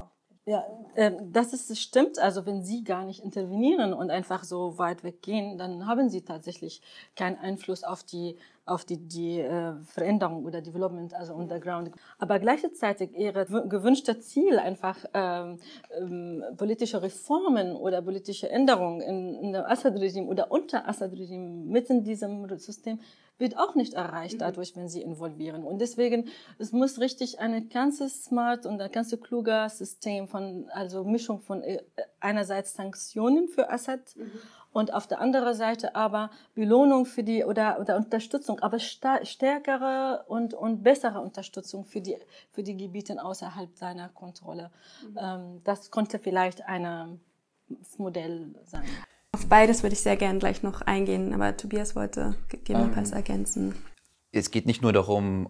[0.45, 2.19] Ja, äh, das ist stimmt.
[2.19, 6.82] Also wenn Sie gar nicht intervenieren und einfach so weit weggehen, dann haben Sie tatsächlich
[7.15, 11.91] keinen Einfluss auf die auf die, die äh, Veränderung oder Development, also Underground.
[12.17, 15.60] Aber gleichzeitig ihre gewünschte Ziel, einfach ähm,
[15.99, 22.04] ähm, politische Reformen oder politische Änderungen in, in dem Assad-Regime oder unter Assad-Regime mitten in
[22.06, 22.99] diesem System,
[23.38, 24.39] wird auch nicht erreicht mhm.
[24.39, 25.63] dadurch, wenn sie involvieren.
[25.63, 31.04] Und deswegen, es muss richtig ein ganzes smart und ein ganzes kluger System von, also
[31.04, 31.80] Mischung von äh,
[32.21, 34.32] einerseits Sanktionen für Assad mhm
[34.73, 40.53] und auf der anderen Seite aber Belohnung für die oder, oder Unterstützung, aber stärkere und,
[40.53, 42.17] und bessere Unterstützung für die,
[42.51, 44.71] für die Gebiete außerhalb seiner Kontrolle.
[45.01, 45.17] Mhm.
[45.21, 47.19] Ähm, das konnte vielleicht ein
[47.97, 48.83] Modell sein.
[49.31, 53.75] Auf beides würde ich sehr gerne gleich noch eingehen, aber Tobias wollte gegebenenfalls ähm, ergänzen.
[54.31, 55.47] Es geht nicht nur darum,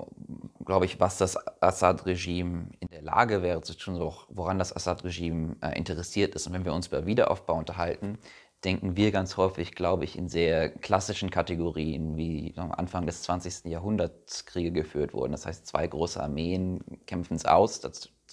[0.65, 4.75] glaube ich, was das Assad-Regime in der Lage wäre zu tun, sondern auch woran das
[4.75, 6.47] Assad-Regime äh, interessiert ist.
[6.47, 8.17] Und wenn wir uns über Wiederaufbau unterhalten,
[8.63, 13.65] denken wir ganz häufig, glaube ich, in sehr klassischen Kategorien, wie am Anfang des 20.
[13.65, 15.34] Jahrhunderts Kriege geführt wurden.
[15.34, 17.82] Das heißt, zwei große Armeen kämpfen es aus,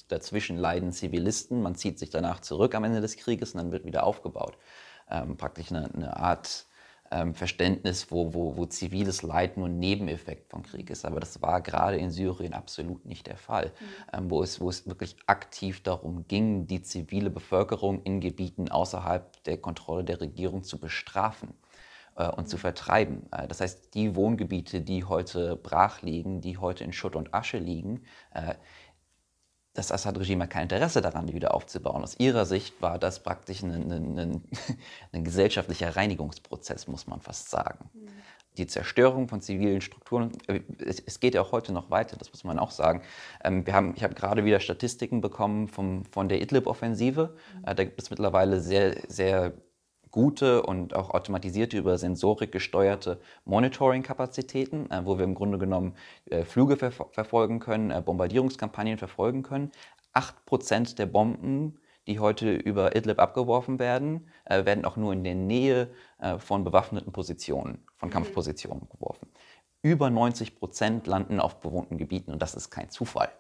[0.09, 3.85] dazwischen leiden Zivilisten, man zieht sich danach zurück am Ende des Krieges und dann wird
[3.85, 4.57] wieder aufgebaut.
[5.11, 6.67] Ähm, praktisch eine, eine Art
[7.11, 11.05] ähm, Verständnis, wo, wo, wo ziviles Leid nur ein Nebeneffekt von Krieg ist.
[11.05, 13.73] Aber das war gerade in Syrien absolut nicht der Fall,
[14.13, 14.19] mhm.
[14.19, 19.43] ähm, wo, es, wo es wirklich aktiv darum ging, die zivile Bevölkerung in Gebieten außerhalb
[19.45, 21.55] der Kontrolle der Regierung zu bestrafen
[22.17, 22.61] äh, und zu mhm.
[22.61, 23.23] vertreiben.
[23.33, 27.59] Äh, das heißt, die Wohngebiete, die heute brach liegen, die heute in Schutt und Asche
[27.59, 28.03] liegen,
[28.35, 28.55] äh,
[29.75, 32.03] das Assad-Regime hat kein Interesse daran, die wieder aufzubauen.
[32.03, 34.45] Aus ihrer Sicht war das praktisch ein, ein, ein,
[35.13, 37.91] ein gesellschaftlicher Reinigungsprozess, muss man fast sagen.
[37.95, 38.09] Mhm.
[38.59, 42.43] Die Zerstörung von zivilen Strukturen, äh, es, geht ja auch heute noch weiter, das muss
[42.43, 43.03] man auch sagen.
[43.45, 47.37] Ähm, wir haben, ich habe gerade wieder Statistiken bekommen vom, von der Idlib-Offensive.
[47.57, 47.65] Mhm.
[47.65, 49.53] Äh, da gibt es mittlerweile sehr, sehr
[50.11, 55.95] gute und auch automatisierte über Sensorik gesteuerte Monitoring-Kapazitäten, äh, wo wir im Grunde genommen
[56.27, 59.71] äh, Flüge ver verfolgen können, äh, Bombardierungskampagnen verfolgen können.
[60.13, 65.37] Acht Prozent der Bomben, die heute über Idlib abgeworfen werden, werden auch nur in der
[65.37, 68.15] Nähe äh, von bewaffneten Positionen, von mhm.
[68.15, 69.29] Kampfpositionen geworfen.
[69.83, 73.31] Über 90 Prozent landen auf bewohnten Gebieten und das ist kein Zufall.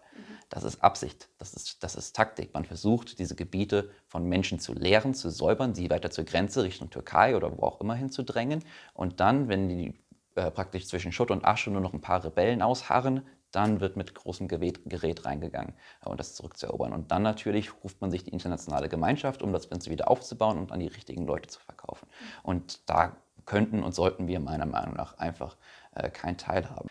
[0.48, 2.52] Das ist Absicht, das ist, das ist Taktik.
[2.54, 6.90] Man versucht, diese Gebiete von Menschen zu leeren, zu säubern, sie weiter zur Grenze Richtung
[6.90, 8.64] Türkei oder wo auch immer hinzudrängen.
[8.94, 9.94] Und dann, wenn die
[10.34, 14.14] äh, praktisch zwischen Schutt und Asche nur noch ein paar Rebellen ausharren, dann wird mit
[14.14, 16.92] großem Gerät reingegangen, um das zurückzuerobern.
[16.92, 20.72] Und dann natürlich ruft man sich die internationale Gemeinschaft, um das Ganze wieder aufzubauen und
[20.72, 22.06] an die richtigen Leute zu verkaufen.
[22.42, 25.56] Und da könnten und sollten wir meiner Meinung nach einfach
[25.94, 26.88] äh, keinen Teil haben.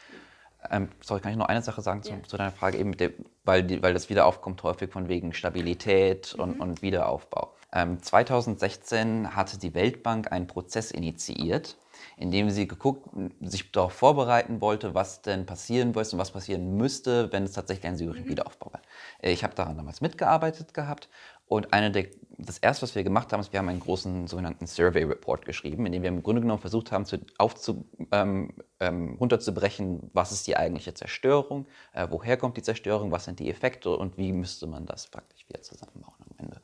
[0.69, 2.23] Ähm, sorry, kann ich noch eine Sache sagen zu, yeah.
[2.23, 3.11] zu deiner Frage, eben der,
[3.45, 6.61] weil, die, weil das wieder aufkommt häufig von wegen Stabilität und, mhm.
[6.61, 7.53] und Wiederaufbau.
[7.71, 11.77] Ähm, 2016 hatte die Weltbank einen Prozess initiiert,
[12.17, 13.09] in dem sie geguckt,
[13.41, 17.85] sich darauf vorbereiten wollte, was denn passieren wollte und was passieren müsste, wenn es tatsächlich
[17.85, 18.29] einen syrischen mhm.
[18.29, 18.81] Wiederaufbau war.
[19.21, 21.09] Äh, ich habe daran damals mitgearbeitet gehabt
[21.49, 22.05] und eine der,
[22.37, 25.85] das erste, was wir gemacht haben, ist, wir haben einen großen sogenannten Survey Report geschrieben,
[25.87, 30.45] in dem wir im Grunde genommen versucht haben, zu, aufzu, ähm, ähm, runterzubrechen, was ist
[30.47, 34.67] die eigentliche Zerstörung, äh, woher kommt die Zerstörung, was sind die Effekte und wie müsste
[34.67, 36.61] man das praktisch wieder zusammenbauen am Ende.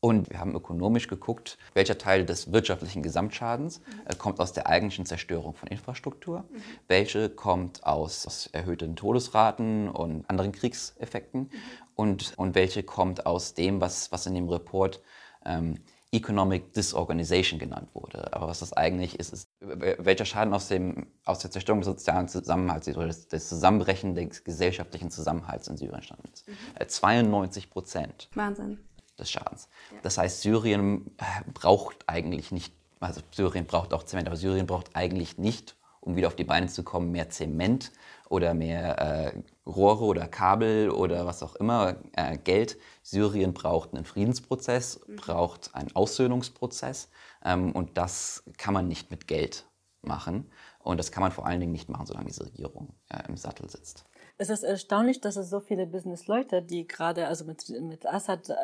[0.00, 5.06] Und wir haben ökonomisch geguckt, welcher Teil des wirtschaftlichen Gesamtschadens äh, kommt aus der eigentlichen
[5.06, 6.62] Zerstörung von Infrastruktur, mhm.
[6.86, 11.50] welche kommt aus, aus, erhöhten Todesraten und anderen Kriegseffekten mhm.
[11.98, 15.00] Und, und welche kommt aus dem, was, was in dem Report
[15.44, 15.80] ähm,
[16.12, 18.32] Economic Disorganization genannt wurde.
[18.32, 22.28] Aber was das eigentlich ist, ist welcher Schaden aus, dem, aus der Zerstörung des sozialen
[22.28, 26.46] Zusammenhalts oder des, des Zusammenbrechen des gesellschaftlichen Zusammenhalts in Syrien entstanden ist.
[26.46, 26.88] Mhm.
[26.88, 28.28] 92 äh, Prozent.
[28.34, 28.78] Wahnsinn
[29.18, 29.68] des Schadens.
[30.02, 34.94] Das heißt, Syrien äh, braucht eigentlich nicht, also Syrien braucht auch Zement, aber Syrien braucht
[34.94, 37.90] eigentlich nicht, um wieder auf die Beine zu kommen, mehr Zement
[38.28, 42.78] oder mehr äh, Rohre oder Kabel oder was auch immer, äh, Geld.
[43.02, 45.16] Syrien braucht einen Friedensprozess, mhm.
[45.16, 47.10] braucht einen Aussöhnungsprozess
[47.44, 49.66] ähm, und das kann man nicht mit Geld
[50.02, 50.50] machen.
[50.80, 53.68] Und das kann man vor allen Dingen nicht machen, solange diese Regierung äh, im Sattel
[53.68, 54.04] sitzt.
[54.40, 58.54] Es ist erstaunlich, dass es so viele Businessleute, die gerade also mit, mit Assad äh,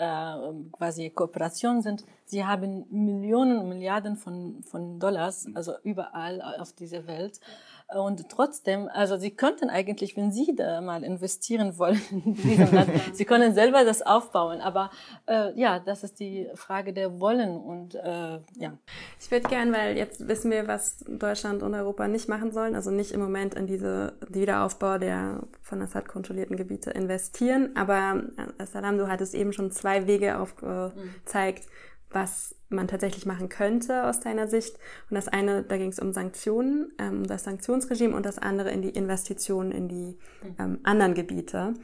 [0.70, 7.09] quasi Kooperation sind, sie haben Millionen und Milliarden von, von Dollars, also überall auf dieser
[7.09, 7.40] Welt.
[7.92, 12.90] Und trotzdem, also sie könnten eigentlich, wenn sie da mal investieren wollen in diesem Land,
[13.12, 14.61] sie können selber das aufbauen.
[14.61, 14.90] Aber
[15.27, 18.79] äh, ja, das ist die Frage der Wollen und äh, ja.
[19.20, 22.90] Ich würde gern, weil jetzt wissen wir, was Deutschland und Europa nicht machen sollen, also
[22.90, 27.77] nicht im Moment in diese Wiederaufbau der von Assad kontrollierten Gebiete investieren.
[27.77, 28.25] Aber
[28.59, 31.68] äh, Salam, du hattest eben schon zwei Wege aufgezeigt,
[32.14, 34.77] was man tatsächlich machen könnte aus deiner Sicht.
[35.11, 38.83] Und das eine, da ging es um Sanktionen, ähm, das Sanktionsregime und das andere in
[38.83, 40.18] die Investitionen in die
[40.59, 41.74] ähm, anderen Gebiete.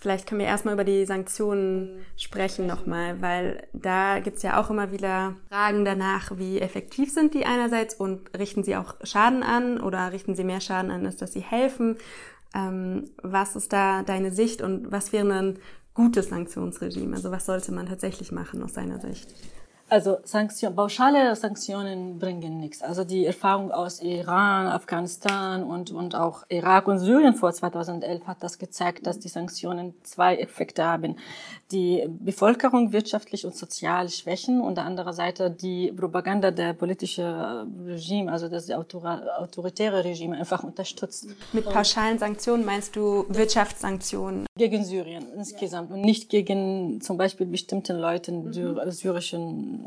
[0.00, 4.92] Vielleicht können wir erstmal über die Sanktionen sprechen nochmal, weil da gibt's ja auch immer
[4.92, 10.12] wieder Fragen danach, wie effektiv sind die einerseits und richten sie auch Schaden an oder
[10.12, 11.96] richten sie mehr Schaden an, als dass sie helfen.
[12.54, 15.58] Ähm, was ist da deine Sicht und was wäre ein
[15.94, 17.16] gutes Sanktionsregime?
[17.16, 19.34] Also was sollte man tatsächlich machen aus deiner Sicht?
[19.90, 22.82] Also Sanktion, pauschale Sanktionen bringen nichts.
[22.82, 28.42] Also die Erfahrung aus Iran, Afghanistan und, und auch Irak und Syrien vor 2011 hat
[28.42, 31.16] das gezeigt, dass die Sanktionen zwei Effekte haben.
[31.70, 38.32] Die Bevölkerung wirtschaftlich und sozial schwächen und der andere Seite die Propaganda der politische Regime,
[38.32, 41.28] also das autoritäre Regime einfach unterstützt.
[41.52, 44.46] Mit pauschalen Sanktionen meinst du Wirtschaftssanktionen?
[44.56, 48.90] Gegen Syrien insgesamt und nicht gegen zum Beispiel bestimmten Leuten, mhm.
[48.90, 49.86] syrischen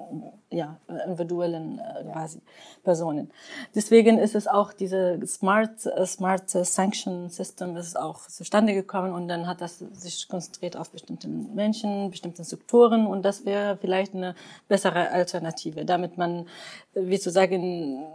[0.52, 2.42] ja, individuellen äh, quasi
[2.84, 3.32] Personen.
[3.74, 9.28] Deswegen ist es auch diese Smart, äh, Smart Sanction System ist auch zustande gekommen und
[9.28, 14.36] dann hat das sich konzentriert auf bestimmte Menschen, bestimmte Strukturen und das wäre vielleicht eine
[14.68, 16.48] bessere Alternative, damit man,
[16.94, 18.06] wie zu sagen,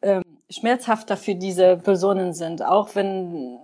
[0.00, 3.58] ähm, schmerzhafter für diese Personen sind, auch wenn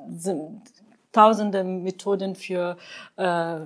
[1.13, 2.77] tausende Methoden für
[3.17, 3.61] äh,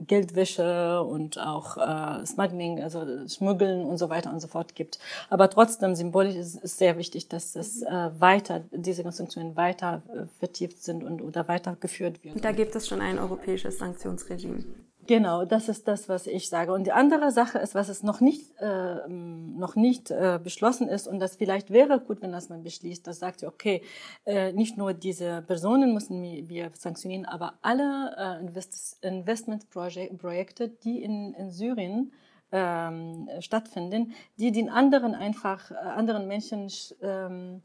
[0.00, 4.98] Geldwäsche und auch äh, Smuggling, also Schmuggeln und so weiter und so fort gibt.
[5.28, 10.26] Aber trotzdem symbolisch ist es sehr wichtig, dass es äh, weiter, diese Konstruktionen weiter äh,
[10.38, 12.40] vertieft sind und oder weitergeführt werden.
[12.40, 14.64] Da gibt es schon ein europäisches Sanktionsregime.
[15.06, 16.72] Genau, das ist das, was ich sage.
[16.72, 21.06] Und die andere Sache ist, was es noch nicht, äh, noch nicht äh, beschlossen ist
[21.06, 23.82] und das vielleicht wäre gut, wenn das man beschließt, das sagt, okay,
[24.24, 31.34] äh, nicht nur diese Personen müssen wir sanktionieren, aber alle äh, Invest Investmentprojekte, die in,
[31.34, 32.12] in Syrien
[32.50, 36.68] ähm, stattfinden, die den anderen einfach, äh, anderen Menschen
[37.00, 37.62] ähm,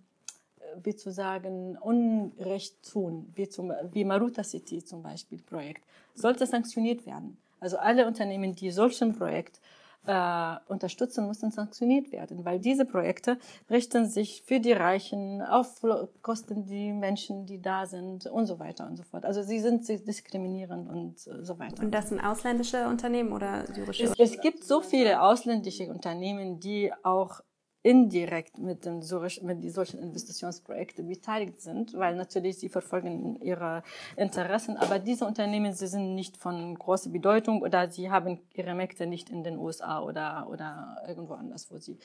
[0.83, 7.05] wie zu sagen, Unrecht tun, wie, zum, wie Maruta City zum Beispiel Projekt, sollte sanktioniert
[7.05, 7.37] werden.
[7.59, 9.59] Also alle Unternehmen, die solchen Projekt
[10.07, 13.37] äh, unterstützen, müssen sanktioniert werden, weil diese Projekte
[13.69, 15.85] richten sich für die Reichen auf
[16.23, 19.25] Kosten die Menschen, die da sind und so weiter und so fort.
[19.25, 21.83] Also sie sind diskriminierend und so weiter.
[21.83, 24.05] Und das sind ausländische Unternehmen oder syrische?
[24.05, 27.41] Es, es gibt so viele ausländische Unternehmen, die auch
[27.83, 28.99] indirekt mit, den,
[29.41, 33.83] mit solchen Investitionsprojekten beteiligt sind, weil natürlich sie verfolgen ihre
[34.15, 39.07] Interessen, aber diese Unternehmen, sie sind nicht von großer Bedeutung oder sie haben ihre Märkte
[39.07, 41.97] nicht in den USA oder, oder irgendwo anders, wo sie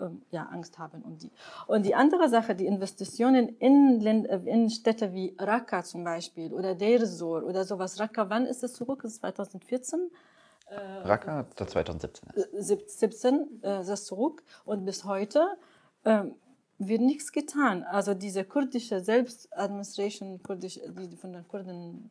[0.00, 1.32] ähm, ja, Angst haben um die.
[1.66, 6.94] Und die andere Sache, die Investitionen in, in Städte wie Raqqa zum Beispiel oder Deir
[6.94, 7.98] oder sowas.
[7.98, 9.04] Raqqa, wann ist es zurück?
[9.04, 10.10] Ist 2014?
[10.66, 12.28] Äh, Raqqa 2017.
[12.52, 15.46] 17 äh, ist das zurück und bis heute
[16.04, 16.24] äh,
[16.78, 17.82] wird nichts getan.
[17.84, 22.10] Also diese kurdische Selbstadministration, kurdisch, die von den Kurden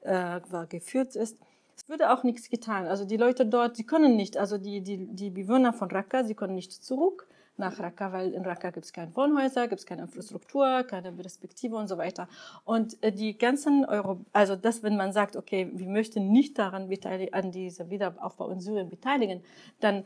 [0.00, 1.38] äh, geführt ist,
[1.76, 2.86] es würde auch nichts getan.
[2.86, 6.34] Also die Leute dort, sie können nicht, also die, die, die Bewohner von Raqqa, sie
[6.34, 10.02] können nicht zurück nach Raqqa, weil in Raqqa gibt es keine Wohnhäuser, gibt es keine
[10.02, 12.28] Infrastruktur, keine Perspektive und so weiter.
[12.64, 16.88] Und äh, die ganzen Euro, also das, wenn man sagt, okay, wir möchten nicht daran
[16.88, 19.42] beteiligen, an dieser Wiederaufbau in Syrien beteiligen,
[19.80, 20.04] dann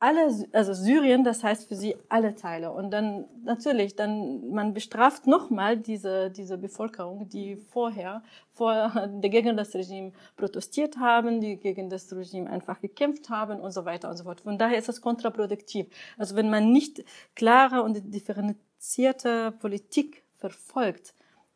[0.00, 2.70] alle, also Syrien, das heißt für sie alle Teile.
[2.72, 9.74] Und dann natürlich, dann man bestraft nochmal diese diese Bevölkerung, die vorher vor gegen das
[9.74, 14.24] Regime protestiert haben, die gegen das Regime einfach gekämpft haben und so weiter und so
[14.24, 14.40] fort.
[14.42, 15.86] Von daher ist das kontraproduktiv.
[16.16, 21.14] Also wenn man nicht klare und differenzierte Politik verfolgt,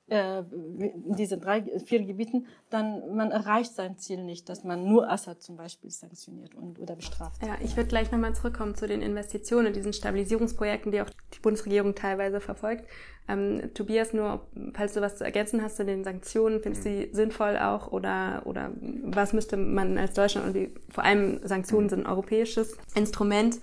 [0.09, 5.11] äh, in diesen drei, vier Gebieten, dann man erreicht sein Ziel nicht, dass man nur
[5.11, 7.43] Assad zum Beispiel sanktioniert und, oder bestraft.
[7.43, 11.95] Ja, ich würde gleich nochmal zurückkommen zu den Investitionen, diesen Stabilisierungsprojekten, die auch die Bundesregierung
[11.95, 12.85] teilweise verfolgt.
[13.29, 17.15] Ähm, Tobias, nur falls du was zu ergänzen hast zu den Sanktionen, findest du die
[17.15, 18.73] sinnvoll auch oder, oder
[19.05, 23.61] was müsste man als Deutschland und die, vor allem Sanktionen sind ein europäisches Instrument,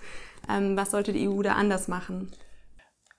[0.48, 2.30] ähm, was sollte die EU da anders machen?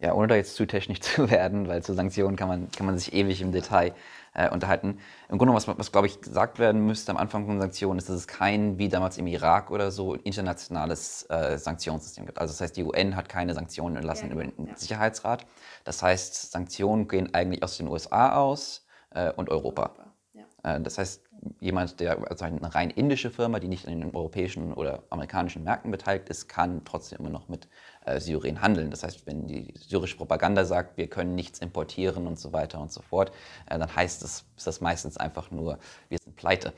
[0.01, 2.97] Ja, ohne da jetzt zu technisch zu werden, weil zu Sanktionen kann man, kann man
[2.97, 3.93] sich ewig im Detail
[4.33, 4.99] äh, unterhalten.
[5.29, 8.15] Im Grunde, was, was glaube ich gesagt werden müsste am Anfang von Sanktionen, ist, dass
[8.15, 12.39] es kein, wie damals im Irak oder so, internationales äh, Sanktionssystem gibt.
[12.39, 14.75] Also das heißt, die UN hat keine Sanktionen erlassen ja, über den ja.
[14.75, 15.45] Sicherheitsrat.
[15.83, 19.61] Das heißt, Sanktionen gehen eigentlich aus den USA aus äh, und Europa.
[19.61, 20.05] Europa.
[20.33, 20.75] Ja.
[20.75, 21.23] Äh, das heißt,
[21.59, 25.91] jemand, der, also eine rein indische Firma, die nicht in den europäischen oder amerikanischen Märkten
[25.91, 27.67] beteiligt ist, kann trotzdem immer noch mit
[28.19, 28.89] Syrien handeln.
[28.91, 32.91] Das heißt, wenn die syrische Propaganda sagt, wir können nichts importieren und so weiter und
[32.91, 33.31] so fort,
[33.69, 35.77] äh, dann heißt das, ist das meistens einfach nur,
[36.09, 36.73] wir sind pleite.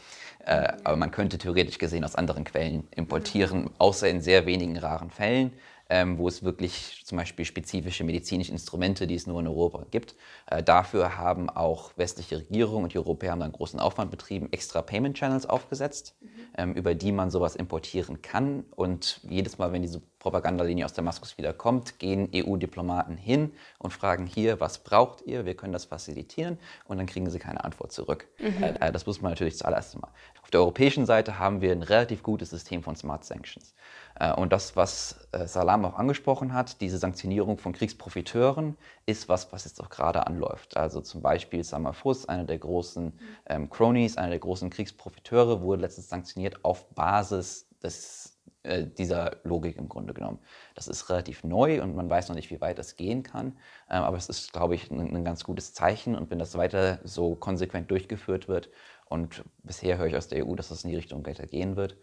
[0.46, 5.10] Äh, aber man könnte theoretisch gesehen aus anderen Quellen importieren, außer in sehr wenigen raren
[5.10, 5.54] Fällen
[5.94, 10.16] ähm, wo es wirklich zum Beispiel spezifische medizinische Instrumente, die es nur in Europa gibt.
[10.48, 14.82] Äh, dafür haben auch westliche Regierungen und die Europäer haben dann großen Aufwand betrieben, extra
[14.82, 16.28] Payment Channels aufgesetzt, mhm.
[16.58, 18.66] ähm, über die man sowas importieren kann.
[18.76, 24.26] Und jedes Mal, wenn diese Propagandalinie aus Damaskus wieder kommt, gehen EU-Diplomaten hin und fragen
[24.26, 25.46] hier, was braucht ihr?
[25.46, 28.28] Wir können das facilitieren und dann kriegen sie keine Antwort zurück.
[28.40, 28.64] Mhm.
[28.64, 30.10] Äh, das muss man natürlich zuallererst mal.
[30.54, 33.74] Auf der europäischen Seite haben wir ein relativ gutes System von Smart Sanctions.
[34.20, 39.52] Äh, und das, was äh, Salam auch angesprochen hat, diese Sanktionierung von Kriegsprofiteuren, ist was,
[39.52, 40.78] was jetzt auch gerade anläuft.
[40.78, 43.14] Also zum Beispiel Samafus, einer der großen
[43.48, 49.76] ähm, Cronies, einer der großen Kriegsprofiteure, wurde letztens sanktioniert auf Basis des, äh, dieser Logik
[49.78, 50.38] im Grunde genommen.
[50.76, 53.58] Das ist relativ neu und man weiß noch nicht, wie weit das gehen kann.
[53.90, 56.16] Äh, aber es ist, glaube ich, ein, ein ganz gutes Zeichen.
[56.16, 58.70] Und wenn das weiter so konsequent durchgeführt wird,
[59.14, 61.98] und bisher höre ich aus der EU, dass das in die Richtung gehen wird,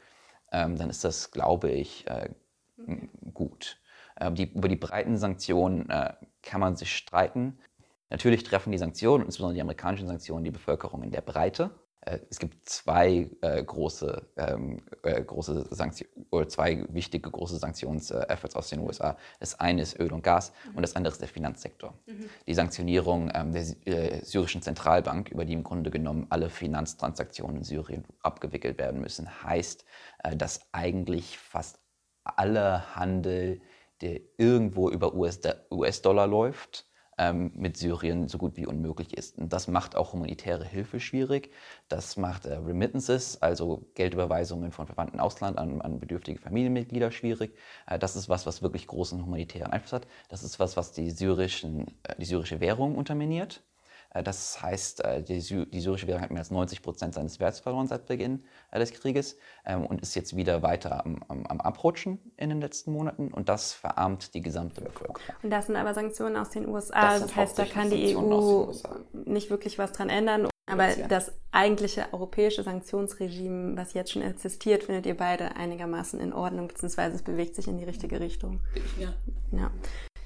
[0.53, 2.31] ähm, dann ist das, glaube ich, äh,
[3.35, 3.81] gut.
[4.21, 7.59] Ähm, die, über die breiten Sanktionen äh, kann man sich streiten.
[8.11, 11.71] Natürlich treffen die Sanktionen, insbesondere die amerikanischen Sanktionen, die Bevölkerung in der Breite.
[12.03, 15.69] Äh, es gibt zwei äh, große, ähm, äh, große
[16.31, 19.17] oder zwei wichtige große Sanktionsefforts aus den USA.
[19.39, 20.77] Das eine ist Öl und Gas mhm.
[20.77, 21.95] und das andere ist der Finanzsektor.
[22.07, 22.31] Mhm.
[22.47, 27.65] Die Sanktionierung ähm, der äh, syrischen Zentralbank, über die im Grunde genommen alle Finanztransaktionen in
[27.65, 29.85] Syrien abgewickelt werden müssen, heißt,
[30.25, 31.79] äh, dass eigentlich fast
[32.25, 33.61] aller Handel,
[34.01, 36.87] der irgendwo über US-Dollar läuft,
[37.21, 39.39] ähm, mit Syrien so gut wie unmöglich ist.
[39.39, 41.53] Und das macht auch humanitäre Hilfe schwierig.
[41.89, 47.55] Das macht äh, Remittances, also Geldüberweisungen von Verwandten Ausland an, an bedürftige Familienmitglieder schwierig.
[47.87, 50.07] Äh, das ist was, was wirklich großen humanitären Einfluss hat.
[50.31, 53.63] Das ist was, was die, syrischen, äh, die syrische Währung unterminiert.
[54.11, 57.87] Äh, das heißt, äh, die, syrische Währung hat mehr als 90 Prozent seines Werts verloren
[57.87, 62.19] seit Beginn äh, des Krieges ähm, und ist jetzt wieder weiter am, am, am, Abrutschen
[62.37, 65.19] in den letzten Monaten und das verarmt die gesamte Bevölkerung.
[65.43, 68.73] Und das sind aber Sanktionen aus den USA, das, das heißt, da kann die EU
[69.13, 70.49] nicht wirklich was dran ändern.
[70.67, 76.69] Aber das eigentliche europäische Sanktionsregime, was jetzt schon existiert, findet ihr beide einigermaßen in Ordnung,
[76.69, 78.61] beziehungsweise es bewegt sich in die richtige Richtung.
[78.99, 79.13] Ja.
[79.51, 79.71] ja.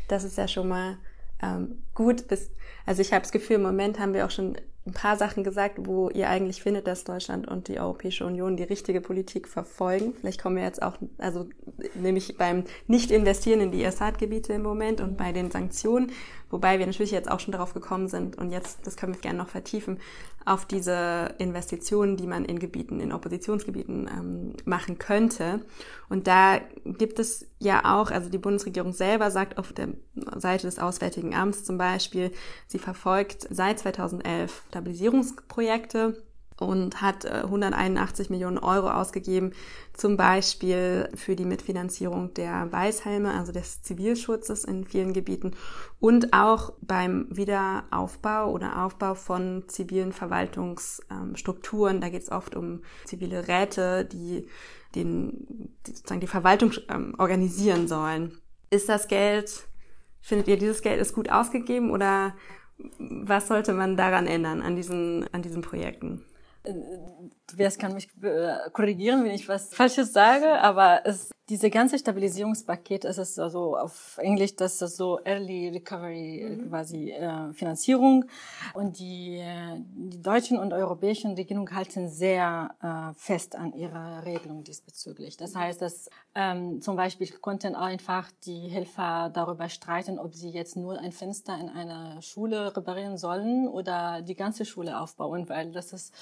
[0.08, 0.98] Das ist ja schon mal
[1.42, 2.50] ähm, gut bis,
[2.86, 4.56] also ich habe das Gefühl, im Moment haben wir auch schon
[4.86, 8.64] ein paar Sachen gesagt, wo ihr eigentlich findet, dass Deutschland und die Europäische Union die
[8.64, 10.12] richtige Politik verfolgen.
[10.20, 11.46] Vielleicht kommen wir jetzt auch, also
[11.94, 16.12] nämlich beim Nicht-Investieren in die Assad-Gebiete im Moment und bei den Sanktionen,
[16.50, 19.38] wobei wir natürlich jetzt auch schon darauf gekommen sind und jetzt, das können wir gerne
[19.38, 19.98] noch vertiefen,
[20.44, 25.60] auf diese Investitionen, die man in Gebieten, in Oppositionsgebieten ähm, machen könnte.
[26.10, 29.88] Und da gibt es ja auch, also die Bundesregierung selber sagt auf der
[30.36, 32.30] Seite des Auswärtigen Amts zum Beispiel,
[32.66, 36.22] sie verfolgt seit 2011 Stabilisierungsprojekte
[36.58, 39.52] und hat 181 äh, Millionen Euro ausgegeben,
[39.92, 45.52] zum Beispiel für die Mitfinanzierung der Weißhelme, also des Zivilschutzes in vielen Gebieten
[45.98, 52.00] und auch beim Wiederaufbau oder Aufbau von zivilen Verwaltungsstrukturen.
[52.00, 54.46] Da geht es oft um zivile Räte, die,
[54.94, 58.38] den, die sozusagen die Verwaltung ähm, organisieren sollen.
[58.70, 59.66] Ist das Geld,
[60.20, 62.34] findet ihr, dieses Geld ist gut ausgegeben oder
[62.98, 66.24] was sollte man daran ändern, an diesen, an diesen Projekten?
[67.54, 73.04] Wer kann mich äh, korrigieren, wenn ich was Falsches sage, aber es, diese ganze Stabilisierungspaket,
[73.04, 76.68] es ist also auf Englisch, das ist so Early Recovery äh, mhm.
[76.70, 78.24] quasi äh, Finanzierung
[78.72, 84.64] und die, äh, die deutschen und europäischen Regierungen halten sehr äh, fest an ihrer Regelung
[84.64, 85.36] diesbezüglich.
[85.36, 90.76] Das heißt, dass ähm, zum Beispiel konnten einfach die Helfer darüber streiten, ob sie jetzt
[90.76, 95.92] nur ein Fenster in einer Schule reparieren sollen oder die ganze Schule aufbauen, weil das
[95.92, 96.14] ist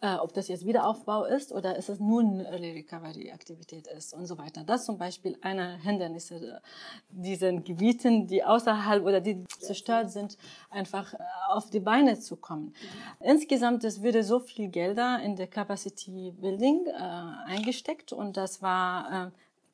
[0.00, 4.12] äh, ob das jetzt Wiederaufbau ist oder ist es nur eine Early Recovery Aktivität ist
[4.12, 4.62] und so weiter.
[4.62, 6.60] Das zum Beispiel eine Hindernisse
[7.08, 10.36] diesen Gebieten, die außerhalb oder die zerstört sind,
[10.70, 11.18] einfach äh,
[11.48, 12.74] auf die Beine zu kommen.
[13.20, 16.92] Insgesamt, es würde so viel Gelder in der Capacity Building äh,
[17.46, 19.30] eingesteckt und das war, äh,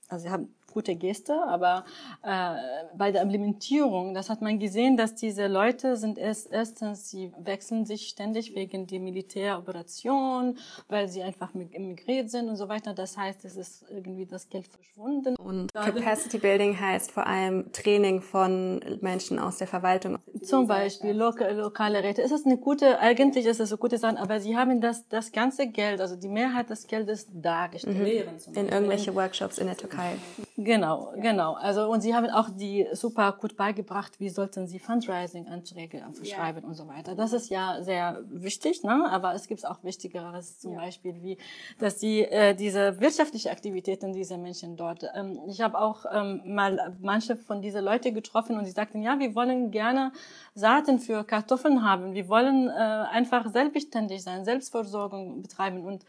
[0.08, 1.84] also sie haben gute Geste, aber
[2.22, 2.54] äh,
[2.96, 7.84] bei der Implementierung, das hat man gesehen, dass diese Leute sind erst, erstens, sie wechseln
[7.86, 10.58] sich ständig wegen der Militäroperation,
[10.88, 12.94] weil sie einfach emigriert sind und so weiter.
[12.94, 15.36] Das heißt, es ist irgendwie das Geld verschwunden.
[15.36, 20.18] Und Capacity Building heißt vor allem Training von Menschen aus der Verwaltung.
[20.42, 22.22] Zum Beispiel loka lokale Räte.
[22.22, 25.32] Es ist eine gute, eigentlich ist es eine gute Sache, aber sie haben das, das
[25.32, 28.48] ganze Geld, also die Mehrheit des Geldes dargestellt.
[28.48, 28.54] Mhm.
[28.54, 30.16] In irgendwelche Workshops in der Türkei.
[30.64, 31.22] Genau, ja.
[31.22, 31.54] genau.
[31.54, 36.68] Also und sie haben auch die super gut beigebracht, wie sollten sie Fundraising-Anträge verschreiben ja.
[36.68, 37.14] und so weiter.
[37.14, 39.08] Das ist ja sehr wichtig, ne?
[39.10, 40.80] Aber es gibt auch Wichtigeres, zum ja.
[40.80, 41.38] Beispiel wie,
[41.78, 45.04] dass die äh, diese wirtschaftliche Aktivitäten dieser Menschen dort.
[45.14, 49.18] Ähm, ich habe auch ähm, mal manche von diesen Leute getroffen und sie sagten, ja,
[49.18, 50.12] wir wollen gerne
[50.54, 52.14] Saaten für Kartoffeln haben.
[52.14, 56.04] Wir wollen äh, einfach selbstständig sein, Selbstversorgung betreiben und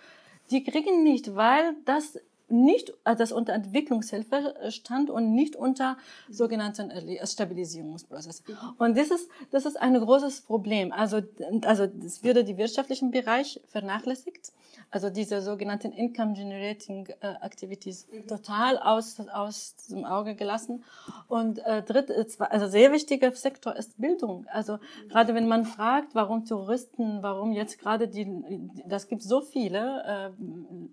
[0.52, 2.20] die kriegen nicht, weil das
[2.50, 5.98] nicht, also das unter Entwicklungshilfe stand und nicht unter
[6.30, 6.92] sogenannten
[7.26, 8.44] Stabilisierungsprozess.
[8.78, 10.92] Und das ist, das ist ein großes Problem.
[10.92, 11.22] Also,
[11.66, 14.52] also, es würde die wirtschaftlichen Bereich vernachlässigt.
[14.94, 18.28] Also diese sogenannten Income Generating äh, Activities mhm.
[18.28, 20.84] total aus, aus dem Auge gelassen.
[21.28, 24.46] Und äh, dritt, also sehr wichtiger Sektor ist Bildung.
[24.52, 25.10] Also mhm.
[25.10, 30.44] gerade wenn man fragt, warum Touristen, warum jetzt gerade die, das gibt so viele äh,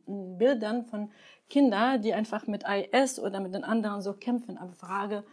[0.07, 1.11] Bildern von
[1.51, 4.57] Kinder, die einfach mit IS oder mit den anderen so kämpfen.
[4.57, 5.25] Aber Frage,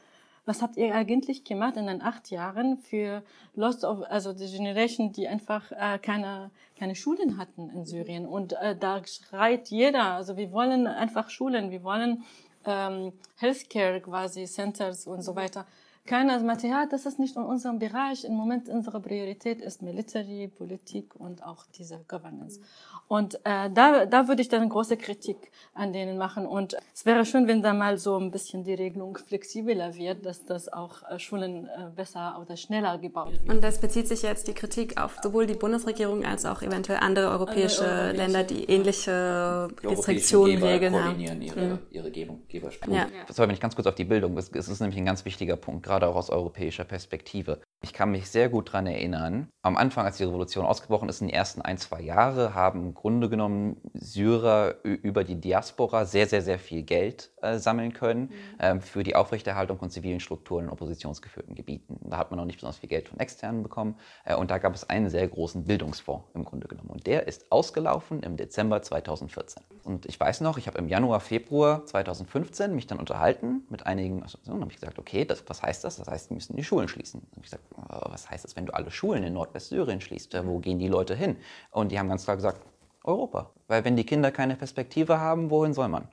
[0.48, 3.22] was habt ihr eigentlich gemacht in den acht Jahren für
[3.54, 8.26] Lost of, also die Generation, die einfach äh, keine, keine Schulen hatten in Syrien?
[8.26, 12.24] Und äh, da schreit jeder, also wir wollen einfach Schulen, wir wollen
[12.66, 15.66] ähm, Healthcare quasi Centers und so weiter.
[16.08, 18.24] Keiner sagt, ja, das ist nicht in unserem Bereich.
[18.24, 22.60] Im Moment unsere Priorität ist Military, Politik und auch diese Governance.
[23.08, 26.46] Und äh, da, da würde ich dann große Kritik an denen machen.
[26.46, 30.46] Und es wäre schön, wenn da mal so ein bisschen die Regelung flexibler wird, dass
[30.46, 33.50] das auch äh, Schulen äh, besser oder schneller gebaut wird.
[33.50, 37.30] Und das bezieht sich jetzt die Kritik auf sowohl die Bundesregierung als auch eventuell andere
[37.30, 41.20] europäische, europäische Länder, die ähnliche die Restriktionen, Regeln haben.
[41.20, 41.80] Ihre, mhm.
[41.92, 42.96] ihre Geberspiele.
[42.96, 43.08] Ja.
[43.28, 45.84] War, wenn ich ganz kurz auf die Bildung, es ist nämlich ein ganz wichtiger Punkt,
[45.98, 47.62] gerade auch aus europäischer Perspektive.
[47.82, 51.28] Ich kann mich sehr gut daran erinnern, am Anfang, als die Revolution ausgebrochen ist, in
[51.28, 56.42] den ersten ein, zwei Jahren, haben im Grunde genommen Syrer über die Diaspora sehr, sehr,
[56.42, 58.32] sehr viel Geld äh, sammeln können mhm.
[58.60, 62.00] ähm, für die Aufrechterhaltung von zivilen Strukturen in oppositionsgeführten Gebieten.
[62.10, 64.74] Da hat man noch nicht besonders viel Geld von externen bekommen äh, und da gab
[64.74, 66.90] es einen sehr großen Bildungsfonds im Grunde genommen.
[66.90, 69.64] Und der ist ausgelaufen im Dezember 2014.
[69.84, 74.24] Und ich weiß noch, ich habe im Januar, Februar 2015 mich dann unterhalten mit einigen
[74.24, 75.98] Assoziationen und habe gesagt, okay, das, was heißt das?
[75.98, 77.22] Das heißt, wir müssen die Schulen schließen.
[77.22, 80.34] Und ich gesagt, was heißt das, wenn du alle Schulen in Nordwestsyrien schließt?
[80.46, 81.38] Wo gehen die Leute hin?
[81.72, 82.62] Und die haben ganz klar gesagt,
[83.04, 83.52] Europa.
[83.68, 86.08] Weil wenn die Kinder keine Perspektive haben, wohin soll man?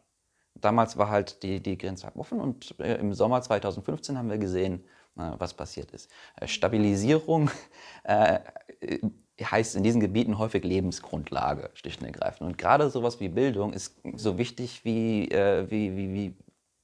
[0.55, 4.85] Damals war halt die, die Grenze offen und äh, im Sommer 2015 haben wir gesehen,
[5.15, 6.11] was passiert ist.
[6.37, 7.51] Äh, Stabilisierung
[8.05, 8.41] äh,
[9.41, 12.49] heißt in diesen Gebieten häufig Lebensgrundlage, schlicht und ergreifend.
[12.49, 16.37] Und gerade sowas wie Bildung ist so wichtig wie, äh, wie, wie, wie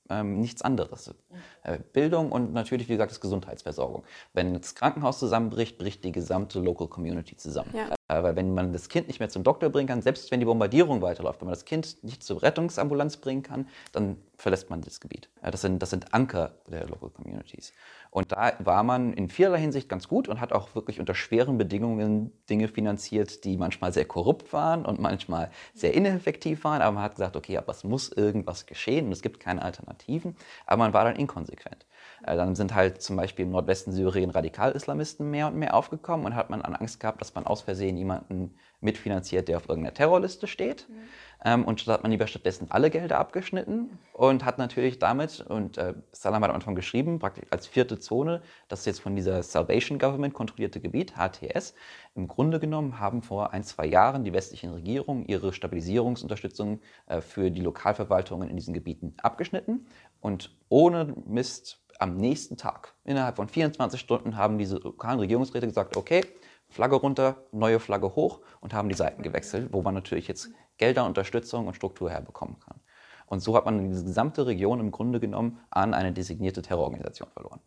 [0.09, 1.15] ähm, nichts anderes.
[1.63, 4.05] Äh, Bildung und natürlich, wie gesagt, das Gesundheitsversorgung.
[4.33, 7.71] Wenn das Krankenhaus zusammenbricht, bricht die gesamte Local Community zusammen.
[7.75, 7.95] Ja.
[8.09, 10.47] Äh, weil wenn man das Kind nicht mehr zum Doktor bringen kann, selbst wenn die
[10.47, 15.01] Bombardierung weiterläuft, wenn man das Kind nicht zur Rettungsambulanz bringen kann, dann verlässt man das
[15.01, 15.29] Gebiet.
[15.43, 17.73] Äh, das sind, das sind Anker der Local Communities.
[18.11, 21.59] Und da war man in vielerlei Hinsicht ganz gut und hat auch wirklich unter schweren
[21.59, 26.83] Bedingungen Dinge finanziert, die manchmal sehr korrupt waren und manchmal sehr ineffektiv waren.
[26.83, 30.35] Aber man hat gesagt, okay, aber es muss irgendwas geschehen und es gibt keine Alternativen.
[30.67, 31.87] Aber man war dann inkonsequent.
[32.25, 36.35] Äh, dann sind halt zum Beispiel im Nordwesten Syrien Radikal-Islamisten mehr und mehr aufgekommen und
[36.35, 40.89] hat man Angst gehabt, dass man aus Versehen jemanden mitfinanziert, der auf irgendeiner Terrorliste steht.
[40.89, 40.95] Mhm.
[41.43, 45.79] Ähm, und statt hat man lieber stattdessen alle Gelder abgeschnitten und hat natürlich damit, und
[45.79, 49.43] äh, Salam hat am Anfang geschrieben, praktisch als vierte Zone, das ist jetzt von dieser
[49.43, 51.75] Salvation Government kontrollierte Gebiet, HTS,
[52.15, 57.51] im Grunde genommen haben vor ein, zwei Jahren die westlichen Regierungen ihre Stabilisierungsunterstützung äh, für
[57.51, 59.87] die Lokalverwaltungen in diesen Gebieten abgeschnitten.
[60.21, 65.97] Und ohne Mist am nächsten Tag, innerhalb von 24 Stunden, haben diese lokalen Regierungsräte gesagt,
[65.97, 66.25] okay,
[66.71, 71.05] Flagge runter, neue Flagge hoch und haben die Seiten gewechselt, wo man natürlich jetzt Gelder,
[71.05, 72.81] Unterstützung und Struktur herbekommen kann.
[73.27, 77.61] Und so hat man diese gesamte Region im Grunde genommen an eine designierte Terrororganisation verloren.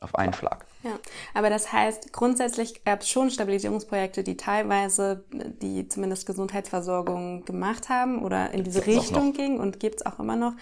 [0.00, 0.66] Auf einen Schlag.
[0.82, 0.98] Ja,
[1.32, 8.22] aber das heißt, grundsätzlich gab es schon Stabilisierungsprojekte, die teilweise die zumindest Gesundheitsversorgung gemacht haben
[8.22, 10.52] oder in diese Richtung gingen und gibt es auch immer noch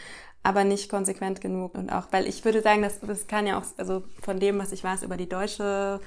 [0.42, 1.74] aber nicht konsequent genug.
[1.74, 4.72] Und auch, weil ich würde sagen, dass das kann ja auch, also von dem, was
[4.72, 6.00] ich weiß über die deutsche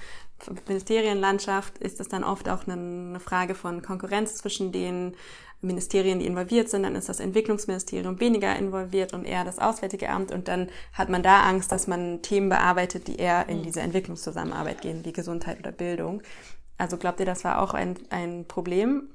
[0.67, 5.15] Ministerienlandschaft, ist es dann oft auch eine Frage von Konkurrenz zwischen den
[5.61, 6.83] Ministerien, die involviert sind.
[6.83, 10.31] Dann ist das Entwicklungsministerium weniger involviert und eher das Auswärtige Amt.
[10.31, 14.81] Und dann hat man da Angst, dass man Themen bearbeitet, die eher in diese Entwicklungszusammenarbeit
[14.81, 16.21] gehen, wie Gesundheit oder Bildung.
[16.77, 19.14] Also glaubt ihr, das war auch ein, ein Problem?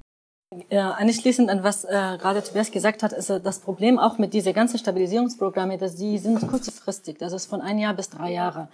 [0.69, 4.35] Ja, anschließend an was äh, gerade Tobias gesagt hat, ist äh, das Problem auch mit
[4.35, 8.67] diese ganzen Stabilisierungsprogramme, dass die sind kurzfristig, das ist von ein Jahr bis drei Jahre.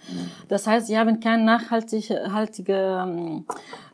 [0.47, 3.45] Das heißt, sie haben keine nachhaltige haltige, ähm,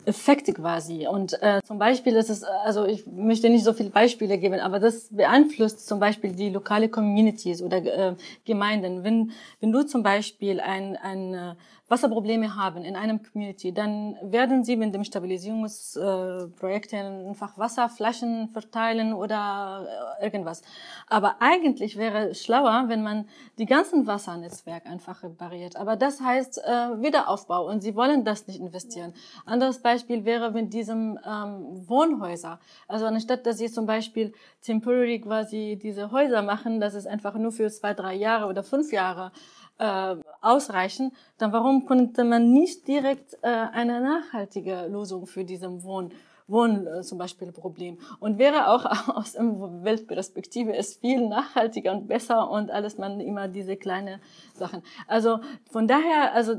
[0.06, 1.08] Effekte quasi.
[1.08, 4.80] Und äh, zum Beispiel ist es, also ich möchte nicht so viele Beispiele geben, aber
[4.80, 8.16] das beeinflusst zum Beispiel die lokale Communities oder äh,
[8.46, 9.04] Gemeinden.
[9.04, 11.56] Wenn, wenn du zum Beispiel ein, ein äh,
[11.94, 19.14] Wasserprobleme haben in einem Community, dann werden sie mit dem Stabilisierungsprojekt äh, einfach Wasserflaschen verteilen
[19.14, 19.88] oder
[20.20, 20.64] äh, irgendwas.
[21.08, 23.28] Aber eigentlich wäre es schlauer, wenn man
[23.60, 25.76] die ganzen Wassernetzwerke einfach repariert.
[25.76, 29.14] Aber das heißt äh, Wiederaufbau und sie wollen das nicht investieren.
[29.46, 32.60] Anderes Beispiel wäre mit diesem ähm, Wohnhäuser.
[32.88, 37.52] Also anstatt, dass sie zum Beispiel temporary quasi diese Häuser machen, das ist einfach nur
[37.52, 39.32] für zwei, drei Jahre oder fünf Jahre
[39.78, 46.12] äh, ausreichen, dann warum konnte man nicht direkt äh, eine nachhaltige Lösung für diesen Wohn
[46.48, 47.98] Wohn äh, zum Beispiel Problem.
[48.20, 53.78] Und wäre auch aus Weltperspektive ist viel nachhaltiger und besser und alles man immer diese
[53.78, 54.20] kleine
[54.54, 54.84] Sachen.
[55.08, 55.40] Also
[55.72, 56.56] von daher, also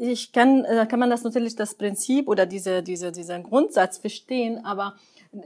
[0.00, 4.64] ich kann, äh, kann man das natürlich das Prinzip oder diese, diese, dieser Grundsatz verstehen,
[4.64, 4.94] aber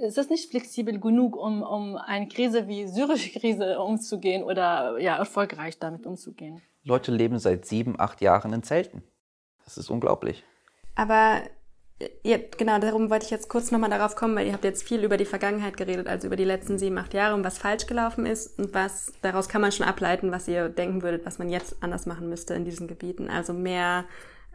[0.00, 5.16] es ist nicht flexibel genug, um, um eine Krise wie syrische Krise umzugehen oder ja,
[5.16, 6.60] erfolgreich damit umzugehen.
[6.84, 9.02] Leute leben seit sieben, acht Jahren in Zelten.
[9.64, 10.44] Das ist unglaublich.
[10.94, 11.42] Aber
[12.24, 15.04] ja, genau, darum wollte ich jetzt kurz nochmal darauf kommen, weil ihr habt jetzt viel
[15.04, 18.26] über die Vergangenheit geredet, also über die letzten sieben, acht Jahre und was falsch gelaufen
[18.26, 21.76] ist und was, daraus kann man schon ableiten, was ihr denken würdet, was man jetzt
[21.80, 23.28] anders machen müsste in diesen Gebieten.
[23.28, 24.04] Also mehr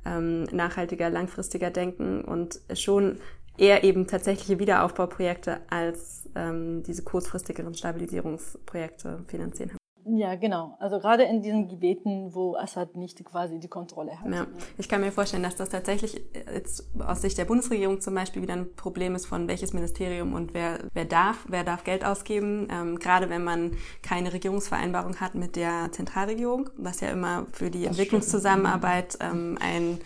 [0.05, 3.19] ähm, nachhaltiger, langfristiger denken und schon
[3.58, 9.72] eher eben tatsächliche Wiederaufbauprojekte als ähm, diese kurzfristigeren Stabilisierungsprojekte finanzieren.
[10.10, 10.78] Ja, genau.
[10.80, 14.32] Also gerade in diesen Gebieten, wo Assad nicht quasi die Kontrolle hat.
[14.32, 14.47] Ja.
[14.78, 16.22] Ich kann mir vorstellen, dass das tatsächlich
[16.53, 20.53] jetzt aus Sicht der Bundesregierung zum Beispiel wieder ein Problem ist von welches Ministerium und
[20.53, 22.70] wer, wer darf, wer darf Geld ausgeben.
[22.72, 27.82] Ähm, gerade wenn man keine Regierungsvereinbarung hat mit der Zentralregierung, was ja immer für die
[27.82, 29.99] das Entwicklungszusammenarbeit ähm, ein,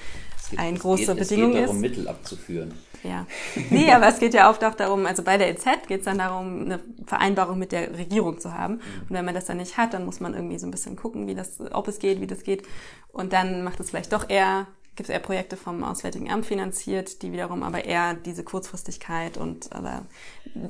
[0.58, 1.56] ein große Bedingung ist.
[1.56, 2.74] Es geht darum, Mittel abzuführen.
[3.04, 3.26] Ja.
[3.70, 6.20] Nee, aber es geht ja oft auch darum, also bei der EZ geht es dann
[6.20, 8.76] darum, eine Vereinbarung mit der Regierung zu haben.
[8.76, 9.02] Mhm.
[9.02, 11.28] Und wenn man das dann nicht hat, dann muss man irgendwie so ein bisschen gucken,
[11.28, 12.68] wie das, ob es geht, wie das geht.
[13.12, 17.22] Und dann macht es vielleicht doch eher, gibt es eher Projekte vom Auswärtigen Amt finanziert,
[17.22, 20.06] die wiederum aber eher diese Kurzfristigkeit und aber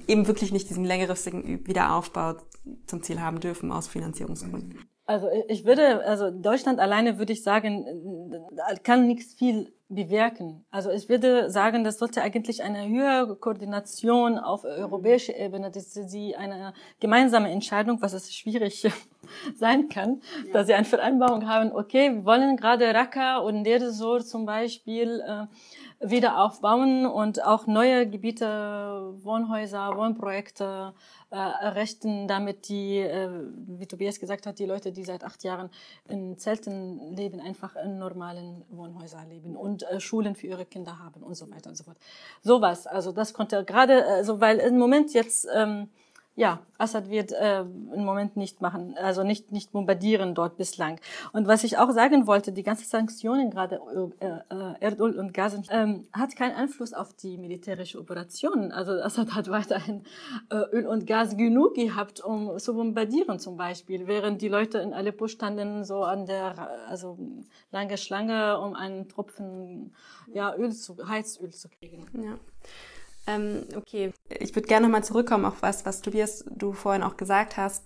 [0.08, 2.36] eben wirklich nicht diesen längerfristigen Wiederaufbau
[2.86, 4.91] zum Ziel haben dürfen aus Finanzierungsgründen.
[5.12, 7.86] Also ich würde, also Deutschland alleine würde ich sagen,
[8.84, 10.64] kann nichts viel bewirken.
[10.72, 16.38] Also ich würde sagen, das sollte eigentlich eine höhere Koordination auf europäischer Ebene, dass sie
[16.38, 18.88] eine gemeinsame Entscheidung, was ist schwierig
[19.56, 20.54] sein kann, ja.
[20.54, 25.48] dass sie eine Vereinbarung haben, okay, wir wollen gerade Raqqa und Deresor zum Beispiel äh,
[26.04, 30.94] wieder aufbauen und auch neue Gebiete, Wohnhäuser, Wohnprojekte
[31.32, 33.30] äh, errichten, damit die, äh,
[33.68, 35.70] wie Tobias gesagt hat, die Leute, die seit acht Jahren
[36.10, 41.22] in Zelten leben, einfach in normalen Wohnhäusern leben und äh, Schulen für ihre Kinder haben
[41.22, 41.98] und so weiter und so fort.
[42.42, 45.90] Sowas, also das konnte gerade, also weil im Moment jetzt ähm,
[46.36, 51.00] ja, Assad wird äh, im Moment nicht machen, also nicht nicht bombardieren dort bislang.
[51.34, 53.82] Und was ich auch sagen wollte, die ganzen Sanktionen gerade
[54.20, 58.72] äh, äh, Erdöl und Gas ähm, hat keinen Einfluss auf die militärische Operation.
[58.72, 60.04] Also Assad hat weiterhin
[60.50, 64.94] äh, Öl und Gas genug gehabt, um zu bombardieren zum Beispiel, während die Leute in
[64.94, 67.18] Aleppo standen so an der also
[67.72, 69.94] lange Schlange, um einen Tropfen
[70.34, 72.08] ja Öl zu Heizöl zu kriegen.
[72.14, 72.38] Ja.
[73.28, 77.58] Ähm, okay, ich würde gerne nochmal zurückkommen auf was, was Tobias, du vorhin auch gesagt
[77.58, 77.84] hast.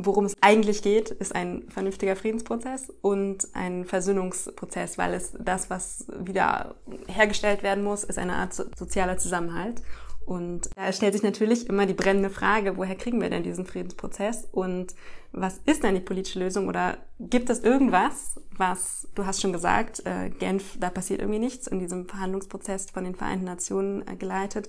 [0.00, 6.06] Worum es eigentlich geht, ist ein vernünftiger Friedensprozess und ein Versöhnungsprozess, weil es das, was
[6.20, 6.76] wieder
[7.08, 9.82] hergestellt werden muss, ist eine Art sozialer Zusammenhalt.
[10.28, 14.46] Und da stellt sich natürlich immer die brennende Frage, woher kriegen wir denn diesen Friedensprozess
[14.52, 14.94] und
[15.32, 20.04] was ist denn die politische Lösung oder gibt es irgendwas, was, du hast schon gesagt,
[20.04, 24.68] äh, Genf, da passiert irgendwie nichts in diesem Verhandlungsprozess von den Vereinten Nationen äh, geleitet.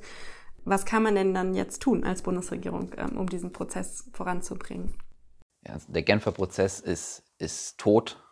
[0.64, 4.94] Was kann man denn dann jetzt tun als Bundesregierung, ähm, um diesen Prozess voranzubringen?
[5.68, 8.24] Ja, also der Genfer Prozess ist, ist tot,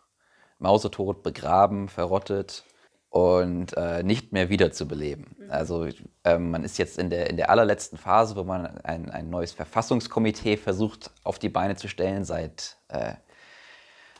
[0.60, 2.64] mausetot, begraben, verrottet
[3.10, 5.36] und äh, nicht mehr wiederzubeleben.
[5.38, 5.52] Mhm.
[5.52, 5.88] Also
[6.24, 9.54] ähm, man ist jetzt in der, in der allerletzten Phase, wo man ein, ein neues
[9.54, 13.14] Verfassungskomitee versucht auf die Beine zu stellen seit äh,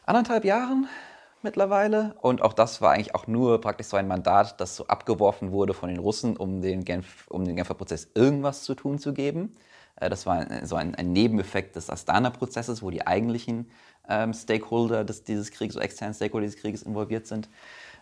[0.06, 0.88] anderthalb Jahren
[1.44, 2.16] mittlerweile.
[2.22, 5.74] Und auch das war eigentlich auch nur praktisch so ein Mandat, das so abgeworfen wurde
[5.74, 9.56] von den Russen, um den, Genf, um den Genfer Prozess irgendwas zu tun zu geben.
[9.98, 13.70] Äh, das war so ein, ein Nebeneffekt des Astana-Prozesses, wo die eigentlichen
[14.08, 17.50] ähm, Stakeholder des, dieses Krieges, so externen Stakeholder dieses Krieges involviert sind.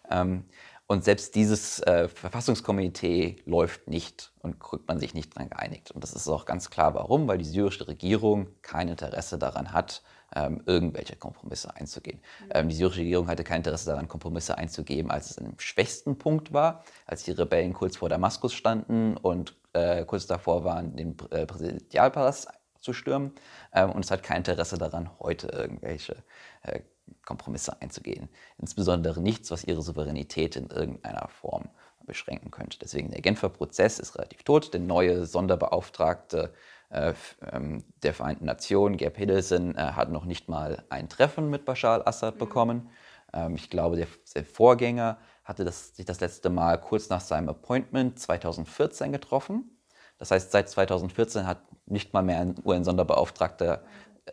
[0.09, 0.45] Ähm,
[0.87, 5.91] und selbst dieses äh, Verfassungskomitee läuft nicht und kriegt man sich nicht dran geeinigt.
[5.91, 10.03] Und das ist auch ganz klar, warum, weil die syrische Regierung kein Interesse daran hat,
[10.35, 12.19] ähm, irgendwelche Kompromisse einzugehen.
[12.19, 12.49] Mhm.
[12.51, 16.53] Ähm, die syrische Regierung hatte kein Interesse daran, Kompromisse einzugeben, als es im schwächsten Punkt
[16.53, 21.47] war, als die Rebellen kurz vor Damaskus standen und äh, kurz davor waren, den äh,
[21.47, 23.33] Präsidialpalast zu stürmen.
[23.73, 26.23] Ähm, und es hat kein Interesse daran, heute irgendwelche
[26.61, 26.81] äh,
[27.25, 28.29] Kompromisse einzugehen.
[28.57, 31.69] Insbesondere nichts, was ihre Souveränität in irgendeiner Form
[32.05, 32.77] beschränken könnte.
[32.79, 34.73] Deswegen der Genfer Prozess ist relativ tot.
[34.73, 36.53] Der neue Sonderbeauftragte
[36.89, 37.13] äh,
[37.51, 41.95] ähm, der Vereinten Nationen, Gerd Pedersen, äh, hat noch nicht mal ein Treffen mit Bashar
[41.95, 42.89] al-Assad bekommen.
[43.33, 47.49] Ähm, ich glaube, der, der Vorgänger hatte das, sich das letzte Mal kurz nach seinem
[47.49, 49.71] Appointment 2014 getroffen.
[50.17, 53.83] Das heißt, seit 2014 hat nicht mal mehr ein UN-Sonderbeauftragter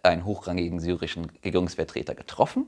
[0.03, 2.67] einen hochrangigen syrischen Regierungsvertreter getroffen,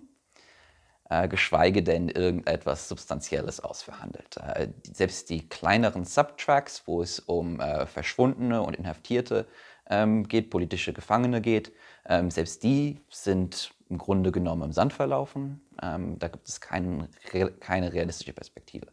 [1.08, 4.36] äh, geschweige denn irgendetwas Substanzielles ausverhandelt.
[4.36, 9.46] Äh, selbst die kleineren Subtracks, wo es um äh, Verschwundene und Inhaftierte
[9.88, 11.72] ähm, geht, politische Gefangene geht,
[12.06, 15.60] ähm, selbst die sind im Grunde genommen im Sand verlaufen.
[15.82, 17.08] Ähm, da gibt es kein,
[17.60, 18.86] keine realistische Perspektive.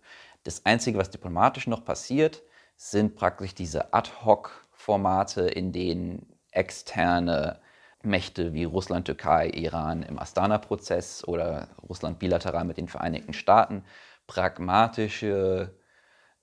[0.43, 2.41] Das Einzige, was diplomatisch noch passiert,
[2.75, 7.61] sind praktisch diese Ad-Hoc-Formate, in denen externe
[8.03, 13.83] Mächte wie Russland, Türkei, Iran im Astana-Prozess oder Russland bilateral mit den Vereinigten Staaten
[14.27, 15.75] pragmatische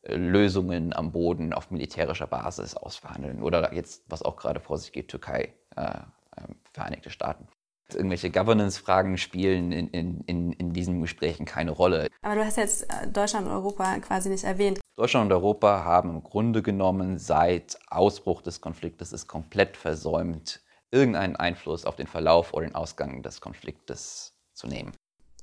[0.02, 3.42] äh, Lösungen am Boden auf militärischer Basis ausverhandeln.
[3.42, 6.42] Oder jetzt, was auch gerade vor sich geht, Türkei, äh, äh,
[6.72, 7.48] Vereinigte Staaten.
[7.90, 12.09] Irgendwelche Governance-Fragen spielen in, in, in, in diesen Gesprächen keine Rolle.
[12.20, 14.80] Aber du hast jetzt äh, Deutschland und Europa quasi nicht erwähnt.
[14.96, 20.61] Deutschland und Europa haben im Grunde genommen seit Ausbruch des Konfliktes es komplett versäumt,
[20.91, 24.93] irgendeinen Einfluss auf den Verlauf oder den Ausgang des Konfliktes zu nehmen.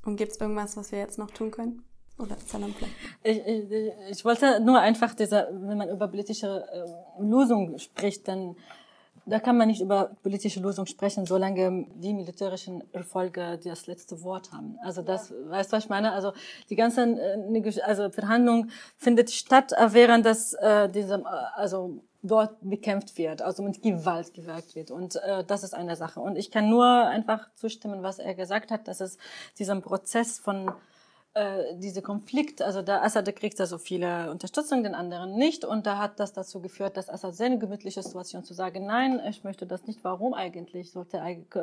[0.04, 1.84] Und gibt es irgendwas, was wir jetzt noch tun können?
[2.18, 2.38] Oder
[3.24, 8.56] ich, ich, ich wollte nur einfach diese, wenn man über politische äh, Lösung spricht, dann
[9.26, 14.52] da kann man nicht über politische Lösung sprechen, solange die militärischen Erfolge das letzte Wort
[14.52, 14.78] haben.
[14.84, 15.36] Also das, ja.
[15.50, 16.12] weißt du, was ich meine?
[16.12, 16.34] Also
[16.70, 23.18] die ganzen äh, also Verhandlung findet statt, während das äh, diesem, äh, also dort bekämpft
[23.18, 24.92] wird, also mit Gewalt gewirkt wird.
[24.92, 26.20] Und äh, das ist eine Sache.
[26.20, 29.18] Und ich kann nur einfach zustimmen, was er gesagt hat, dass es
[29.58, 30.72] diesen Prozess von
[31.36, 35.66] äh, diese Konflikt, also da Assad kriegt da so viele Unterstützung, den anderen nicht.
[35.66, 39.44] Und da hat das dazu geführt, dass Assad seine gemütliche Situation zu sagen, nein, ich
[39.44, 40.02] möchte das nicht.
[40.04, 40.94] Warum eigentlich?
[40.94, 41.22] Sollte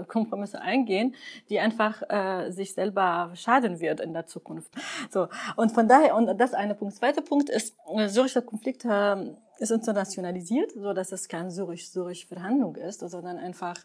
[0.08, 1.14] Kompromisse eingehen,
[1.48, 4.72] die einfach äh, sich selber schaden wird in der Zukunft.
[5.10, 6.94] So und von daher und das eine Punkt.
[6.94, 13.00] Zweiter Punkt ist, äh, syrischer Konflikt äh, ist internationalisiert, so dass es kein Zürich-Zürich-Verhandlung ist,
[13.00, 13.76] sondern einfach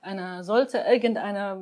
[0.00, 1.60] eine, sollte irgendeine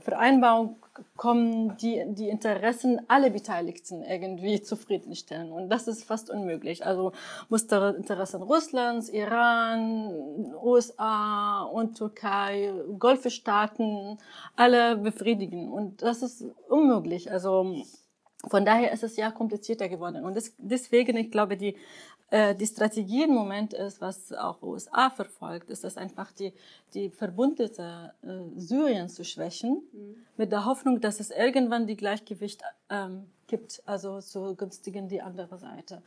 [0.00, 0.76] Vereinbarung
[1.16, 5.52] kommen, die die Interessen aller Beteiligten irgendwie zufriedenstellen.
[5.52, 6.86] Und das ist fast unmöglich.
[6.86, 7.12] Also
[7.48, 14.18] muss der Interessen Russlands, Iran, USA und Türkei, Golfstaaten
[14.56, 15.70] alle befriedigen.
[15.70, 17.30] Und das ist unmöglich.
[17.30, 17.76] Also
[18.48, 20.24] von daher ist es ja komplizierter geworden.
[20.24, 21.76] Und das, deswegen, ich glaube, die
[22.32, 26.52] die Strategie im Moment ist, was auch USA verfolgt, ist es einfach die,
[26.92, 30.16] die Verbündete äh, Syrien zu schwächen, mhm.
[30.36, 35.58] mit der Hoffnung, dass es irgendwann die Gleichgewicht ähm, gibt, also zu günstigen die andere
[35.58, 36.02] Seite.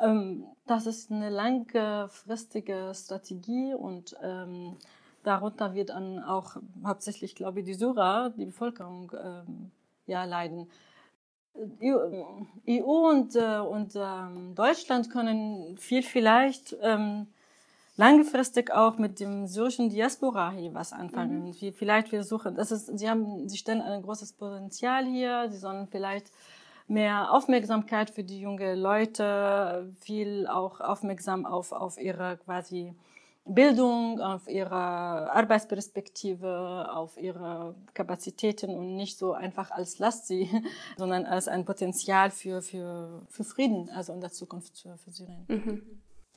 [0.00, 4.76] Ähm, das ist eine langfristige Strategie und ähm,
[5.22, 9.70] darunter wird dann auch hauptsächlich, glaube ich, die Syrer, die Bevölkerung, ähm,
[10.06, 10.68] ja, leiden.
[11.56, 17.28] EU und, äh, und ähm, Deutschland können viel vielleicht ähm,
[17.96, 21.46] langfristig auch mit dem syrischen Diaspora hier was anfangen.
[21.46, 21.72] Mhm.
[21.74, 25.48] Vielleicht wir suchen, das ist, sie haben, sie stellen ein großes Potenzial hier.
[25.50, 26.30] Sie sollen vielleicht
[26.88, 32.94] mehr Aufmerksamkeit für die jungen Leute, viel auch aufmerksam auf auf ihre quasi
[33.46, 40.48] Bildung, auf ihre Arbeitsperspektive, auf ihre Kapazitäten und nicht so einfach als Last sie,
[40.96, 45.44] sondern als ein Potenzial für, für, für Frieden, also in der Zukunft für, für Syrien.
[45.48, 45.82] Mhm.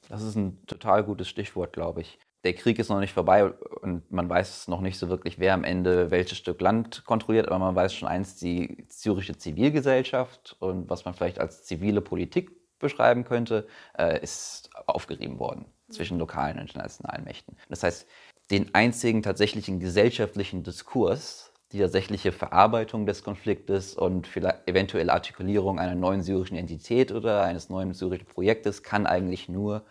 [0.10, 2.20] Das ist ein total gutes Stichwort, glaube ich.
[2.44, 3.52] Der Krieg ist noch nicht vorbei
[3.82, 7.60] und man weiß noch nicht so wirklich, wer am Ende welches Stück Land kontrolliert, aber
[7.60, 13.24] man weiß schon eins, die syrische Zivilgesellschaft und was man vielleicht als zivile Politik beschreiben
[13.24, 13.66] könnte,
[13.98, 17.56] äh, ist aufgerieben worden zwischen lokalen und internationalen Mächten.
[17.70, 18.08] Das heißt,
[18.52, 25.96] den einzigen tatsächlichen gesellschaftlichen Diskurs, die tatsächliche Verarbeitung des Konfliktes und vielleicht eventuelle Artikulierung einer
[25.96, 29.84] neuen syrischen Identität oder eines neuen syrischen Projektes kann eigentlich nur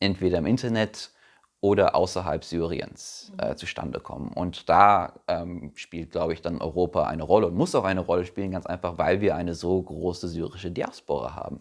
[0.00, 1.12] entweder im Internet
[1.64, 4.34] oder außerhalb Syriens äh, zustande kommen.
[4.34, 8.26] Und da ähm, spielt, glaube ich, dann Europa eine Rolle und muss auch eine Rolle
[8.26, 11.60] spielen, ganz einfach, weil wir eine so große syrische Diaspora haben.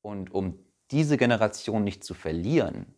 [0.00, 0.58] Und um
[0.90, 2.94] diese Generation nicht zu verlieren,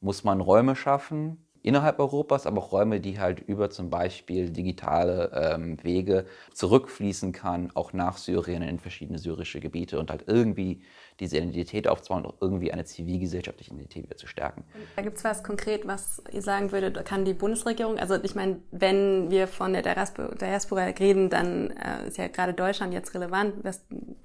[0.00, 5.32] muss man Räume schaffen, innerhalb Europas, aber auch Räume, die halt über zum Beispiel digitale
[5.34, 10.82] ähm, Wege zurückfließen kann, auch nach Syrien in verschiedene syrische Gebiete und halt irgendwie
[11.20, 14.64] diese Identität aufzubauen und auch irgendwie eine zivilgesellschaftliche Identität wieder zu stärken.
[14.96, 18.60] Da gibt es was konkret, was ihr sagen würdet, kann die Bundesregierung, also ich meine,
[18.70, 23.54] wenn wir von der Diaspora reden, dann äh, ist ja gerade Deutschland jetzt relevant,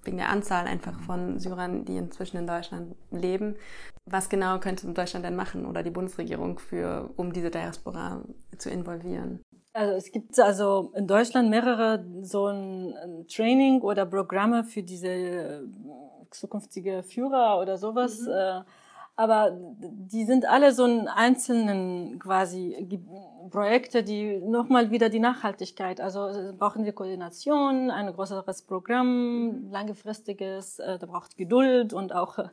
[0.03, 3.55] wegen der Anzahl einfach von Syrern, die inzwischen in Deutschland leben.
[4.05, 8.23] Was genau könnte Deutschland denn machen oder die Bundesregierung für, um diese Diaspora
[8.57, 9.41] zu involvieren?
[9.73, 15.61] Also es gibt also in Deutschland mehrere so ein Training oder Programme für diese äh,
[16.31, 18.21] zukünftige Führer oder sowas.
[18.21, 18.31] Mhm.
[18.31, 18.61] Äh,
[19.17, 22.87] aber die sind alle so in einzelnen quasi
[23.51, 30.79] Projekte, die nochmal wieder die Nachhaltigkeit, also äh, brauchen wir Koordination, ein größeres Programm, langfristiges,
[30.79, 32.47] äh, da braucht Geduld und auch äh,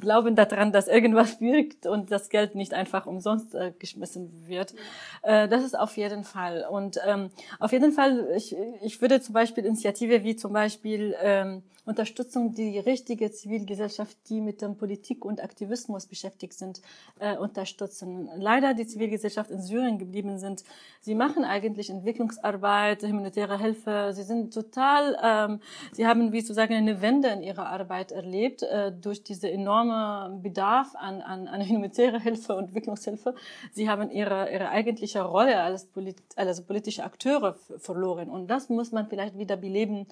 [0.00, 4.74] Glauben daran, dass irgendwas wirkt und das Geld nicht einfach umsonst äh, geschmissen wird.
[5.22, 6.64] Äh, das ist auf jeden Fall.
[6.70, 11.64] Und ähm, auf jeden Fall, ich, ich würde zum Beispiel Initiative wie zum Beispiel ähm,
[11.86, 16.80] Unterstützung die richtige Zivilgesellschaft, die mit dem Politik und Aktivismus beschäftigt sind,
[17.18, 18.30] äh, unterstützen.
[18.36, 20.64] Leider die Zivilgesellschaft in Syrien geblieben sind.
[21.00, 24.12] Sie machen eigentlich Entwicklungsarbeit, humanitäre Hilfe.
[24.14, 25.60] Sie sind total, ähm,
[25.92, 30.94] sie haben wie sozusagen eine Wende in ihrer Arbeit erlebt äh, durch diese enorme Bedarf
[30.94, 33.34] an, an, an humanitäre Hilfe und Entwicklungshilfe.
[33.72, 38.30] Sie haben ihre, ihre eigentliche Rolle als, polit, als politische Akteure verloren.
[38.30, 40.06] Und das muss man vielleicht wieder beleben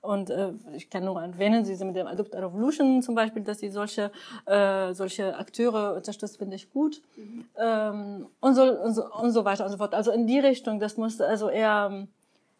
[0.00, 3.42] und äh, ich kann nur erwähnen, Sie sind mit dem Adopt a Revolution zum Beispiel,
[3.42, 4.10] dass Sie solche,
[4.46, 7.02] äh, solche Akteure unterstützt, finde ich gut.
[7.16, 7.44] Mhm.
[7.58, 9.94] Ähm, und, so, und, so, und so weiter und so fort.
[9.94, 12.06] Also in die Richtung, das muss also eher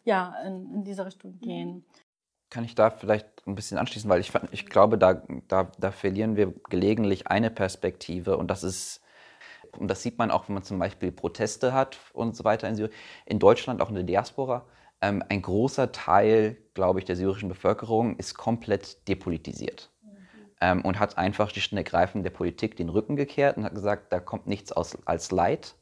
[0.05, 1.45] ja, in, in diese Richtung mhm.
[1.45, 1.85] gehen.
[2.49, 6.35] Kann ich da vielleicht ein bisschen anschließen, weil ich, ich glaube, da, da, da verlieren
[6.35, 9.01] wir gelegentlich eine Perspektive und das ist,
[9.77, 12.75] und das sieht man auch, wenn man zum Beispiel Proteste hat und so weiter in
[12.75, 12.93] Syrien,
[13.25, 14.65] in Deutschland, auch in der Diaspora
[15.01, 20.09] ähm, ein großer Teil, glaube ich, der syrischen Bevölkerung ist komplett depolitisiert mhm.
[20.61, 24.19] ähm, und hat einfach und ergreifend der Politik den Rücken gekehrt und hat gesagt, da
[24.19, 25.75] kommt nichts aus, als Leid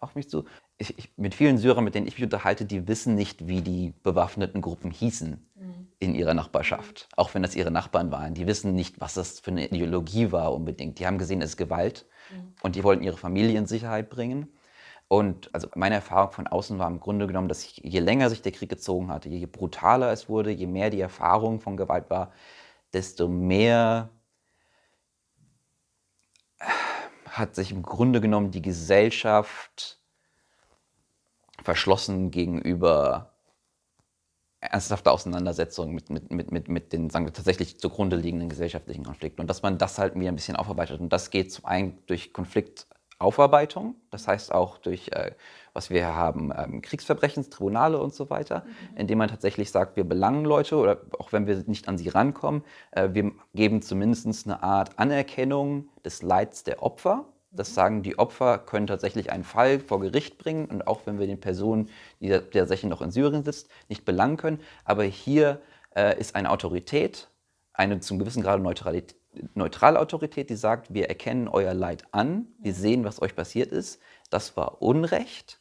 [0.00, 0.44] auf mich zu.
[0.76, 3.94] Ich, ich, mit vielen Syrern, mit denen ich mich unterhalte, die wissen nicht, wie die
[4.02, 5.88] bewaffneten Gruppen hießen mhm.
[5.98, 8.34] in ihrer Nachbarschaft, auch wenn das ihre Nachbarn waren.
[8.34, 10.98] Die wissen nicht, was das für eine Ideologie war unbedingt.
[10.98, 12.54] Die haben gesehen, es ist Gewalt mhm.
[12.62, 14.48] und die wollten ihre Familie in Sicherheit bringen.
[15.08, 18.52] Und also meine Erfahrung von außen war im Grunde genommen, dass je länger sich der
[18.52, 22.32] Krieg gezogen hatte, je brutaler es wurde, je mehr die Erfahrung von Gewalt war,
[22.92, 24.10] desto mehr
[27.26, 29.98] hat sich im Grunde genommen die Gesellschaft
[31.62, 33.32] verschlossen gegenüber
[34.60, 39.40] ernsthafter Auseinandersetzungen mit, mit, mit, mit, mit den sagen wir, tatsächlich zugrunde liegenden gesellschaftlichen Konflikten.
[39.40, 41.00] Und dass man das halt wieder ein bisschen aufarbeitet.
[41.00, 42.32] Und das geht zum einen durch
[43.18, 45.32] Konfliktaufarbeitung, das heißt auch durch, äh,
[45.72, 48.96] was wir haben, ähm, Kriegsverbrechenstribunale und so weiter, mhm.
[48.96, 52.62] indem man tatsächlich sagt, wir belangen Leute oder auch wenn wir nicht an sie rankommen,
[52.92, 58.58] äh, wir geben zumindest eine Art Anerkennung des Leids der Opfer das sagen, die Opfer
[58.58, 61.88] können tatsächlich einen Fall vor Gericht bringen und auch wenn wir den Personen,
[62.20, 64.60] die der tatsächlich noch in Syrien sitzt, nicht belangen können.
[64.84, 65.62] Aber hier
[65.96, 67.28] äh, ist eine Autorität,
[67.72, 68.60] eine zum gewissen Grad
[69.54, 74.00] neutrale Autorität, die sagt, wir erkennen euer Leid an, wir sehen, was euch passiert ist,
[74.30, 75.58] das war Unrecht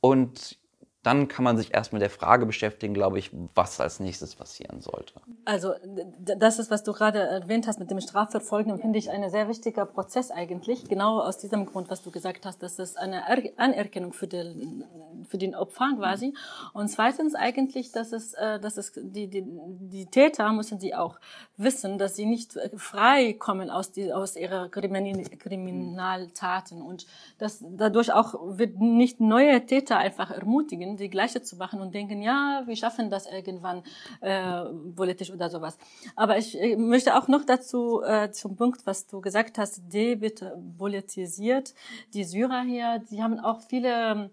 [0.00, 0.58] und
[1.02, 4.80] dann kann man sich erst mit der Frage beschäftigen, glaube ich, was als nächstes passieren
[4.80, 5.14] sollte.
[5.44, 5.74] Also
[6.20, 9.84] das ist, was du gerade erwähnt hast mit dem Strafverfolgen, finde ich ein sehr wichtiger
[9.84, 10.84] Prozess eigentlich.
[10.84, 13.24] Genau aus diesem Grund, was du gesagt hast, dass es eine
[13.56, 14.84] Anerkennung für den,
[15.32, 16.34] für den Opfer quasi.
[16.74, 21.18] Und zweitens eigentlich, dass es, äh, dass es die, die, die Täter müssen sie auch
[21.56, 27.06] wissen, dass sie nicht frei kommen aus, die, aus ihrer Kriminaltaten und
[27.38, 32.20] dass dadurch auch wird nicht neue Täter einfach ermutigen die Gleiche zu machen und denken,
[32.20, 33.82] ja, wir schaffen das irgendwann
[34.20, 34.64] äh,
[34.94, 35.78] politisch oder sowas.
[36.14, 41.74] Aber ich, ich möchte auch noch dazu äh, zum Punkt, was du gesagt hast, depolitisiert.
[42.12, 44.30] Die Syrer hier, die haben auch viele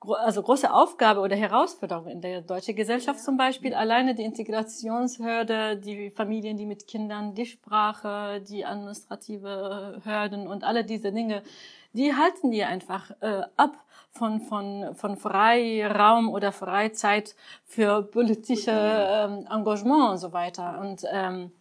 [0.00, 3.74] also große Aufgabe oder Herausforderung in der deutschen Gesellschaft zum Beispiel.
[3.74, 10.84] Alleine die Integrationshürde, die Familien, die mit Kindern, die Sprache, die administrative Hürden und alle
[10.84, 11.42] diese Dinge,
[11.92, 17.34] die halten die einfach äh, ab von, von, von Freiraum oder Freizeit
[17.64, 20.80] für politische ähm, Engagement und so weiter.
[20.80, 21.52] Und ähm,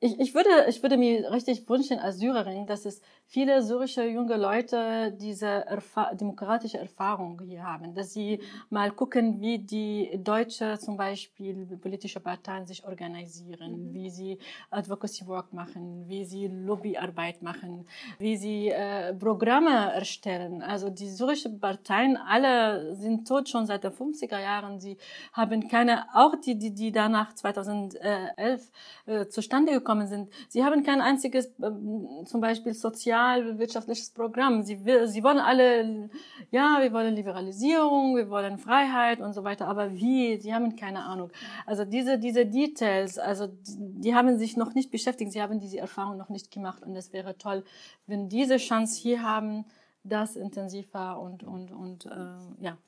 [0.00, 3.00] ich, ich, würde, ich würde mir richtig wünschen als Syrerin, dass es
[3.30, 9.58] viele syrische junge Leute diese Erfa demokratische Erfahrung hier haben, dass sie mal gucken, wie
[9.58, 13.92] die deutsche zum Beispiel politische Parteien sich organisieren, mhm.
[13.92, 14.38] wie sie
[14.70, 17.86] Advocacy Work machen, wie sie Lobbyarbeit machen,
[18.18, 20.62] wie sie äh, Programme erstellen.
[20.62, 24.80] Also die syrischen Parteien, alle sind tot schon seit den 50er Jahren.
[24.80, 24.96] Sie
[25.34, 28.70] haben keine, auch die, die, die danach 2011
[29.04, 34.62] äh, zustande gekommen sind, sie haben kein einziges, äh, zum Beispiel sozial sozial-wirtschaftliches Programm.
[34.62, 36.10] Sie, sie wollen alle,
[36.50, 40.38] ja, wir wollen Liberalisierung, wir wollen Freiheit und so weiter, aber wie?
[40.40, 41.30] Sie haben keine Ahnung.
[41.66, 45.78] Also diese, diese Details, also die, die haben sich noch nicht beschäftigt, sie haben diese
[45.78, 47.64] Erfahrung noch nicht gemacht und es wäre toll,
[48.06, 49.64] wenn diese Chance hier haben,
[50.04, 52.78] das intensiver und, und, und äh, ja,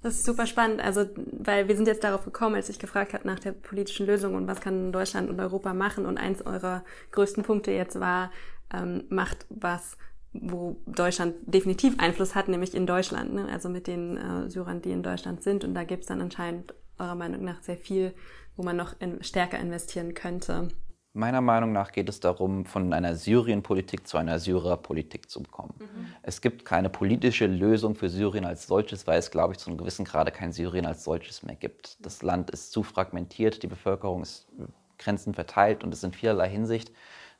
[0.00, 3.26] das ist super spannend, also weil wir sind jetzt darauf gekommen, als ich gefragt habe
[3.26, 7.44] nach der politischen Lösung und was kann Deutschland und Europa machen und eins eurer größten
[7.44, 8.32] Punkte jetzt war,
[8.72, 9.96] ähm, macht was,
[10.32, 13.48] wo Deutschland definitiv Einfluss hat, nämlich in Deutschland, ne?
[13.52, 15.64] also mit den äh, Syrern, die in Deutschland sind.
[15.64, 18.14] Und da gibt es dann anscheinend eurer Meinung nach sehr viel,
[18.56, 20.68] wo man noch in, stärker investieren könnte.
[21.14, 25.74] Meiner Meinung nach geht es darum, von einer Syrienpolitik zu einer Syrerpolitik zu kommen.
[25.78, 26.06] Mhm.
[26.22, 29.76] Es gibt keine politische Lösung für Syrien als solches, weil es, glaube ich, zu einem
[29.76, 31.98] gewissen Grade kein Syrien als solches mehr gibt.
[32.00, 34.48] Das Land ist zu fragmentiert, die Bevölkerung ist
[34.96, 36.92] Grenzen verteilt und es in vielerlei Hinsicht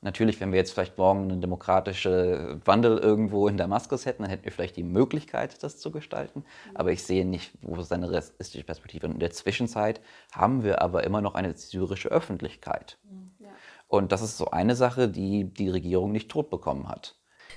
[0.04, 4.44] Natürlich, wenn wir jetzt vielleicht morgen einen demokratischen Wandel irgendwo in Damaskus hätten, dann hätten
[4.44, 6.44] wir vielleicht die Möglichkeit, das zu gestalten.
[6.74, 9.06] Aber ich sehe nicht, wo ist eine realistische Perspektive.
[9.06, 10.00] Und in der Zwischenzeit
[10.32, 12.98] haben wir aber immer noch eine syrische Öffentlichkeit.
[13.38, 13.50] Ja.
[13.86, 17.14] Und das ist so eine Sache, die die Regierung nicht totbekommen hat.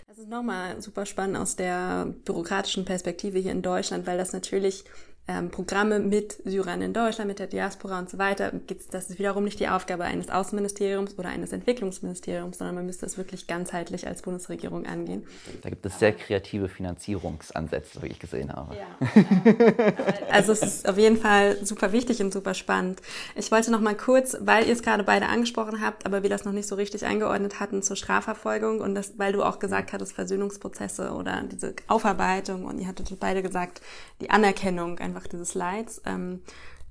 [0.07, 4.85] Das ist nochmal super spannend aus der bürokratischen Perspektive hier in Deutschland, weil das natürlich
[5.27, 8.51] ähm, Programme mit Syrern in Deutschland, mit der Diaspora und so weiter.
[8.91, 13.17] Das ist wiederum nicht die Aufgabe eines Außenministeriums oder eines Entwicklungsministeriums, sondern man müsste es
[13.17, 15.25] wirklich ganzheitlich als Bundesregierung angehen.
[15.63, 18.75] Da gibt es sehr kreative Finanzierungsansätze, wie ich gesehen habe.
[18.75, 19.93] Ja.
[20.29, 23.01] also es ist auf jeden Fall super wichtig und super spannend.
[23.35, 26.45] Ich wollte noch mal kurz, weil ihr es gerade beide angesprochen habt, aber wir das
[26.45, 30.13] noch nicht so richtig eingeordnet hatten zur Strafverfolgung und das, weil du auch gesagt hattest,
[30.13, 33.81] Versöhnungsprozesse oder diese Aufarbeitung und ihr hattet beide gesagt,
[34.21, 36.41] die Anerkennung, ein einfach dieses Leids, ähm,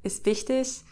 [0.02, 0.82] ist wichtig.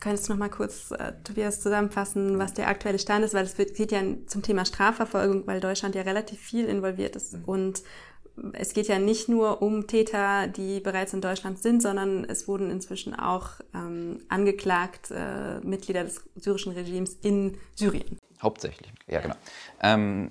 [0.00, 3.34] Könntest du noch mal kurz, äh, Tobias, zusammenfassen, was der aktuelle Stand ist?
[3.34, 7.34] Weil es geht ja zum Thema Strafverfolgung, weil Deutschland ja relativ viel involviert ist.
[7.34, 7.44] Mhm.
[7.44, 7.82] Und
[8.52, 12.70] es geht ja nicht nur um Täter, die bereits in Deutschland sind, sondern es wurden
[12.70, 18.18] inzwischen auch ähm, angeklagt äh, Mitglieder des syrischen Regimes in Syrien.
[18.42, 19.36] Hauptsächlich, ja, genau.
[19.80, 20.30] Ähm,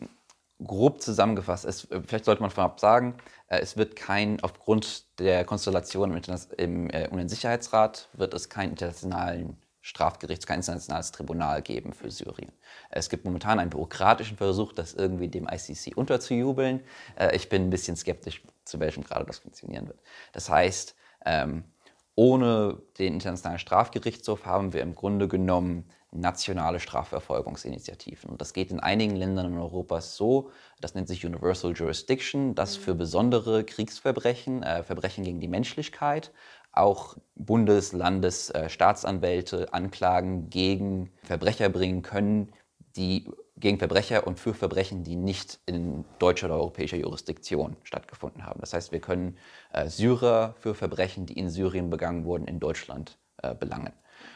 [0.63, 6.15] grob zusammengefasst, es, vielleicht sollte man vorab sagen, äh, es wird kein, aufgrund der Konstellation
[6.15, 6.21] im,
[6.57, 12.53] im äh, UN-Sicherheitsrat, wird es keinen internationalen Strafgerichts, kein internationales Tribunal geben für Syrien.
[12.89, 16.81] Es gibt momentan einen bürokratischen Versuch, das irgendwie dem ICC unterzujubeln.
[17.17, 19.99] Äh, ich bin ein bisschen skeptisch, zu welchem Grade das funktionieren wird.
[20.31, 20.95] Das heißt,
[21.25, 21.65] ähm,
[22.15, 28.29] ohne den Internationalen Strafgerichtshof haben wir im Grunde genommen nationale Strafverfolgungsinitiativen.
[28.29, 32.75] Und das geht in einigen Ländern in Europa so, das nennt sich Universal Jurisdiction, dass
[32.75, 36.31] für besondere Kriegsverbrechen, äh, Verbrechen gegen die Menschlichkeit,
[36.71, 42.53] auch Bundes-, Landes-, äh, Staatsanwälte Anklagen gegen Verbrecher bringen können,
[42.95, 48.59] die gegen Verbrecher und für Verbrechen, die nicht in deutscher oder europäischer Jurisdiktion stattgefunden haben.
[48.59, 49.37] Das heißt, wir können
[49.71, 53.93] äh, Syrer für Verbrechen, die in Syrien begangen wurden, in Deutschland äh, belangen.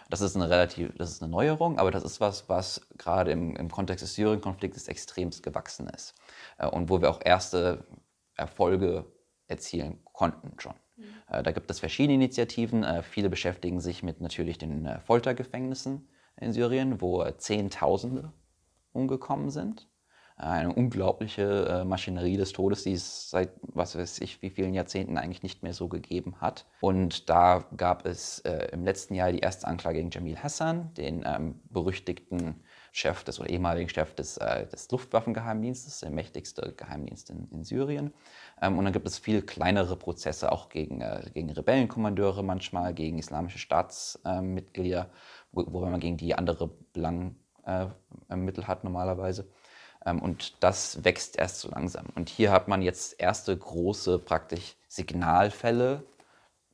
[0.10, 3.56] Das ist eine relativ, das ist eine Neuerung, aber das ist was, was gerade im,
[3.56, 6.16] im Kontext des Syrien-Konfliktes extremst gewachsen ist
[6.58, 7.86] äh, und wo wir auch erste
[8.36, 9.06] Erfolge
[9.48, 10.76] erzielen konnten schon.
[10.96, 11.04] Mhm.
[11.30, 12.84] Äh, da gibt es verschiedene Initiativen.
[12.84, 16.08] Äh, viele beschäftigen sich mit natürlich den Foltergefängnissen
[16.40, 18.32] in Syrien, wo Zehntausende
[18.94, 19.88] umgekommen sind.
[20.38, 25.42] Eine unglaubliche Maschinerie des Todes, die es seit was weiß ich wie vielen Jahrzehnten eigentlich
[25.44, 26.66] nicht mehr so gegeben hat.
[26.80, 31.24] Und da gab es äh, im letzten Jahr die erste Anklage gegen Jamil Hassan, den
[31.26, 32.62] ähm, berüchtigten
[32.92, 38.14] Chef des oder ehemaligen Chef des, äh, des Luftwaffengeheimdienstes, der mächtigste Geheimdienst in, in Syrien.
[38.62, 43.20] Ähm, und dann gibt es viel kleinere Prozesse auch gegen, äh, gegen Rebellenkommandeure manchmal, gegen
[43.20, 45.06] islamische Staatsmitglieder, äh,
[45.52, 49.48] wo, man gegen die andere Belangmittel äh, hat normalerweise.
[50.08, 52.06] Ähm, und das wächst erst so langsam.
[52.16, 56.04] Und hier hat man jetzt erste große praktisch Signalfälle,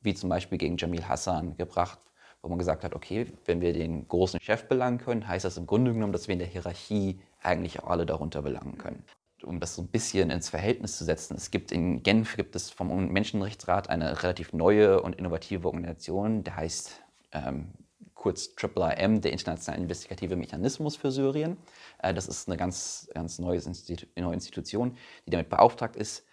[0.02, 1.98] wie zum Beispiel gegen Jamil Hassan gebracht,
[2.42, 5.66] wo man gesagt hat, okay, wenn wir den großen Chef belangen können, heißt das im
[5.66, 9.04] Grunde genommen, dass wir in der Hierarchie eigentlich auch alle darunter belangen können.
[9.42, 12.70] Um das so ein bisschen ins Verhältnis zu setzen, es gibt in Genf gibt es
[12.70, 17.72] vom Menschenrechtsrat eine relativ neue und innovative Organisation, der heißt ähm,
[18.14, 21.58] kurz IIIM, der Internationale Investigative Mechanismus für Syrien.
[22.04, 24.96] Äh, das ist eine ganz, ganz neue, Institu neue Institution,
[25.26, 26.24] die damit beauftragt ist,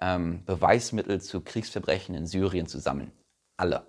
[0.00, 3.12] ähm, Beweismittel zu Kriegsverbrechen in Syrien zu sammeln.
[3.56, 3.86] Alle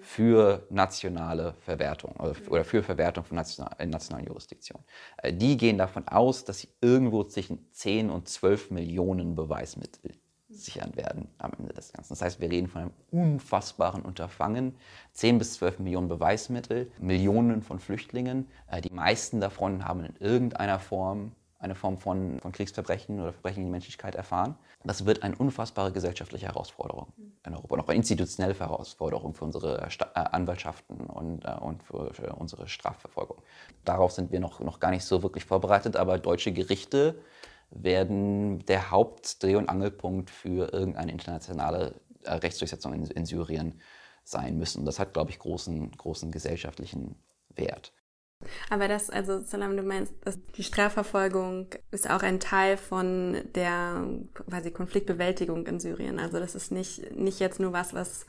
[0.00, 4.84] für nationale Verwertung oder für Verwertung von national, in nationalen Jurisdiktionen.
[5.18, 10.14] Äh, die gehen davon aus, dass sie irgendwo zwischen 10 und 12 Millionen Beweismittel
[10.56, 12.12] sichern werden am Ende des Ganzen.
[12.14, 14.74] Das heißt, wir reden von einem unfassbaren Unterfangen.
[15.12, 18.48] 10 bis 12 Millionen Beweismittel, Millionen von Flüchtlingen.
[18.68, 21.32] Äh, die meisten davon haben in irgendeiner Form
[21.64, 24.54] eine Form von, von Kriegsverbrechen oder Verbrechen gegen die Menschlichkeit erfahren.
[24.84, 27.08] Das wird eine unfassbare gesellschaftliche Herausforderung
[27.46, 32.12] in Europa, noch eine institutionelle Herausforderung für unsere Sta äh, Anwaltschaften und, äh, und für,
[32.12, 33.38] für, unsere Strafverfolgung.
[33.86, 37.14] Darauf sind wir noch, noch gar nicht so wirklich vorbereitet, aber deutsche Gerichte
[37.70, 41.94] werden der Hauptdreh- und Angelpunkt für irgendeine internationale
[42.24, 43.80] äh, Rechtsdurchsetzung in, in Syrien
[44.24, 44.84] sein müssen.
[44.84, 47.16] Das hat, glaube ich, großen, großen gesellschaftlichen
[47.54, 47.92] Wert.
[48.68, 50.12] Aber das, also Salam, du meinst,
[50.56, 56.18] die Strafverfolgung ist auch ein Teil von der quasi Konfliktbewältigung in Syrien.
[56.18, 58.26] Also das ist nicht, nicht jetzt nur was, was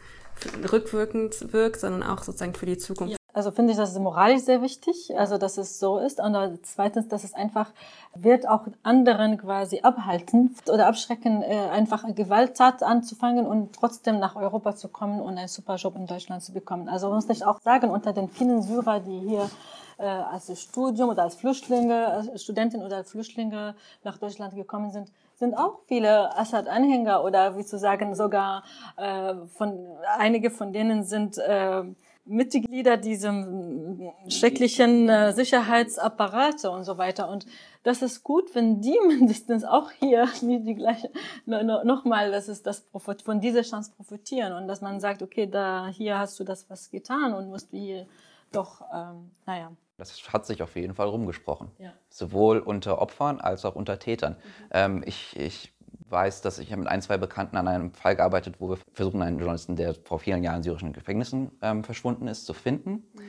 [0.72, 3.18] rückwirkend wirkt, sondern auch sozusagen für die Zukunft.
[3.36, 6.22] Also finde ich, das ist moralisch sehr wichtig, also dass es so ist.
[6.22, 7.70] Und zweitens, dass es einfach
[8.14, 14.78] wird auch anderen quasi abhalten oder abschrecken, äh, einfach Gewalttat anzufangen und trotzdem nach Europa
[14.78, 16.88] zu kommen und einen super Job in Deutschland zu bekommen.
[16.88, 19.50] Also muss ich auch sagen, unter den vielen Syrer, die hier
[19.98, 23.76] äh, als Studium oder als Flüchtlinge, als Studentin oder als Flüchtlinge
[24.06, 28.64] nach Deutschland gekommen sind, sind auch viele Assad-Anhänger oder wie zu sagen sogar
[28.96, 29.78] äh, von
[30.18, 31.84] einige von denen sind äh,
[32.26, 37.30] Mitglieder diesem schrecklichen äh, Sicherheitsapparate und so weiter.
[37.30, 37.46] Und
[37.84, 41.12] das ist gut, wenn die mindestens auch hier die gleiche
[41.46, 42.88] nochmal, das ist das
[43.24, 46.90] von dieser Chance profitieren und dass man sagt, okay, da hier hast du das was
[46.90, 48.08] getan und musst du hier
[48.52, 49.72] doch, ähm, naja.
[49.98, 51.72] Das hat sich auf jeden Fall rumgesprochen.
[51.78, 51.94] Ja.
[52.10, 54.34] Sowohl unter Opfern als auch unter Tätern.
[54.34, 54.70] Mhm.
[54.72, 55.75] Ähm, ich, ich
[56.10, 59.40] weiß, dass ich mit ein, zwei Bekannten an einem Fall gearbeitet, wo wir versuchen, einen
[59.40, 62.92] Journalisten, der vor vielen Jahren in syrischen Gefängnissen ähm, verschwunden ist, zu finden.
[62.92, 63.22] Mhm.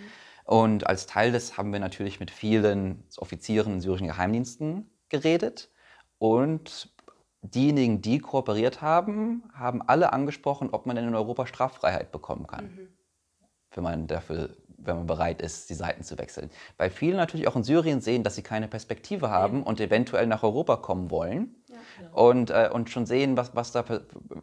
[0.45, 5.70] Und als Teil des haben wir natürlich mit vielen Offizieren in syrischen Geheimdiensten geredet.
[6.18, 6.95] Und
[7.43, 12.66] diejenigen, die kooperiert haben, haben alle angesprochen, ob man denn in Europa Straffreiheit bekommen kann.
[12.66, 12.89] Mhm.
[13.74, 16.51] Wenn man dafür wenn man bereit ist, die Seiten zu wechseln.
[16.77, 19.64] Weil viele natürlich auch in Syrien sehen, dass sie keine Perspektive haben ja.
[19.64, 21.55] und eventuell nach Europa kommen wollen
[22.12, 23.85] und, äh, und schon sehen, was, was da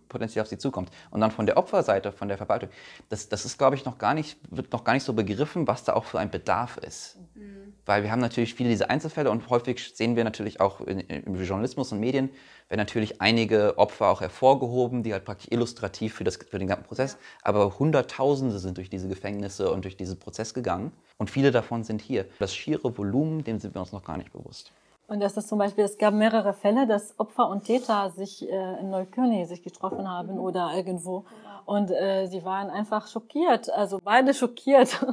[0.09, 0.89] potenziell auf sie zukommt.
[1.11, 2.69] Und dann von der Opferseite, von der Verwaltung,
[3.09, 5.84] das, das ist, glaube ich, noch gar nicht, wird noch gar nicht so begriffen, was
[5.84, 7.17] da auch für ein Bedarf ist.
[7.36, 7.73] Mhm.
[7.86, 11.36] Weil wir haben natürlich viele diese Einzelfälle und häufig sehen wir natürlich auch in, im
[11.43, 12.29] Journalismus und Medien,
[12.69, 16.86] werden natürlich einige Opfer auch hervorgehoben, die halt praktisch illustrativ für, das, für den ganzen
[16.86, 21.84] Prozess, aber Hunderttausende sind durch diese Gefängnisse und durch diesen Prozess gegangen und viele davon
[21.84, 22.25] sind hier.
[22.39, 24.71] Das schiere Volumen, dem sind wir uns noch gar nicht bewusst.
[25.08, 28.89] Und das zum Beispiel, es gab mehrere Fälle, dass Opfer und Täter sich äh, in
[28.89, 31.26] Neukölln sich getroffen haben oder irgendwo.
[31.66, 35.06] Und äh, sie waren einfach schockiert, also beide schockiert,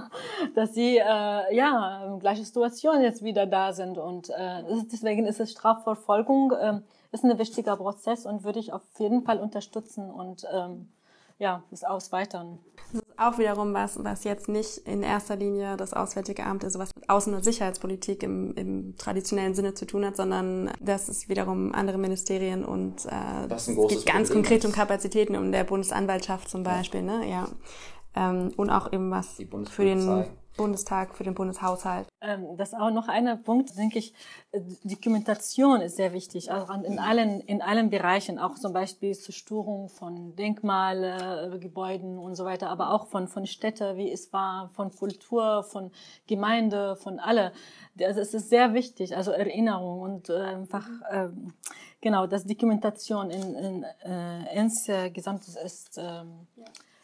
[0.55, 3.99] dass sie äh, ja gleiche Situation jetzt wieder da sind.
[3.99, 4.62] Und äh,
[4.93, 6.80] deswegen ist es Strafverfolgung, äh,
[7.12, 10.88] ist ein wichtiger Prozess und würde ich auf jeden Fall unterstützen und ähm,
[11.41, 12.59] ja, das Ausweitern.
[12.93, 16.78] Das ist auch wiederum was, was jetzt nicht in erster Linie das Auswärtige Amt, also
[16.78, 21.30] was mit Außen- und Sicherheitspolitik im, im traditionellen Sinne zu tun hat, sondern das ist
[21.30, 26.62] wiederum andere Ministerien und äh, es geht ganz konkret um Kapazitäten um der Bundesanwaltschaft zum
[26.62, 27.18] Beispiel, ja.
[27.18, 27.30] ne?
[27.30, 27.49] Ja.
[28.14, 29.36] Ähm, und auch eben was
[29.70, 32.06] für den Bundestag, für den Bundeshaushalt.
[32.20, 34.12] Ähm, das ist auch noch ein Punkt, denke ich,
[34.52, 39.32] äh, Dokumentation ist sehr wichtig, also in allen, in allen Bereichen, auch zum Beispiel zur
[39.34, 44.68] Störung von Denkmale, Gebäuden und so weiter, aber auch von, von Städte, wie es war,
[44.74, 45.92] von Kultur, von
[46.26, 47.52] Gemeinde, von alle.
[47.98, 51.28] Also es ist sehr wichtig, also Erinnerung und äh, einfach, äh,
[52.02, 56.24] genau, dass Dokumentation in, in äh, insgesamt ist, äh,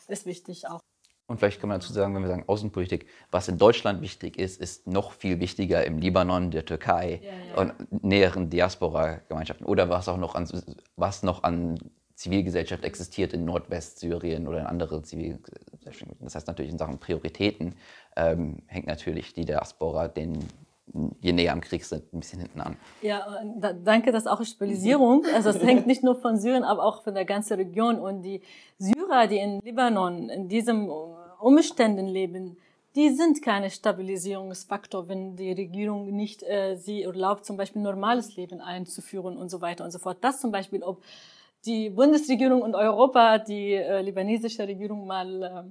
[0.09, 0.81] ist wichtig auch.
[1.27, 4.61] Und vielleicht kann man dazu sagen, wenn wir sagen Außenpolitik, was in Deutschland wichtig ist,
[4.61, 7.61] ist noch viel wichtiger im Libanon, der Türkei ja, ja.
[7.61, 10.49] und näheren Diaspora-Gemeinschaften oder was auch noch an,
[10.97, 11.79] was noch an
[12.15, 16.17] Zivilgesellschaft existiert in Nordwestsyrien oder in anderen Zivilgesellschaften.
[16.21, 17.75] Das heißt natürlich in Sachen Prioritäten
[18.17, 20.49] ähm, hängt natürlich die Diaspora den
[21.21, 22.77] je näher am Krieg sind, ein bisschen hinten an.
[23.03, 23.27] Ja,
[23.59, 25.25] da, danke, das ist auch Stabilisierung.
[25.35, 27.99] Also es hängt nicht nur von Syrien, aber auch von der ganzen Region.
[27.99, 28.41] Und die
[28.79, 30.89] Syrer, die in Libanon in diesen
[31.39, 32.57] Umständen leben,
[32.95, 38.61] die sind keine Stabilisierungsfaktor, wenn die Regierung nicht äh, sie erlaubt, zum Beispiel normales Leben
[38.61, 40.19] einzuführen und so weiter und so fort.
[40.23, 41.03] Das zum Beispiel, ob
[41.67, 45.63] die Bundesregierung und Europa die äh, libanesische Regierung mal äh,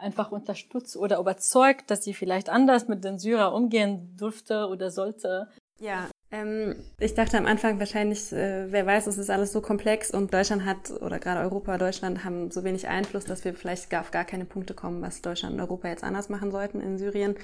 [0.00, 5.48] einfach unterstützt oder überzeugt, dass sie vielleicht anders mit den Syrer umgehen dürfte oder sollte.
[5.80, 10.10] Ja, ähm, ich dachte am Anfang wahrscheinlich, äh, wer weiß, es ist alles so komplex
[10.10, 14.02] und Deutschland hat, oder gerade Europa, Deutschland haben so wenig Einfluss, dass wir vielleicht gar
[14.02, 17.36] auf gar keine Punkte kommen, was Deutschland und Europa jetzt anders machen sollten in Syrien.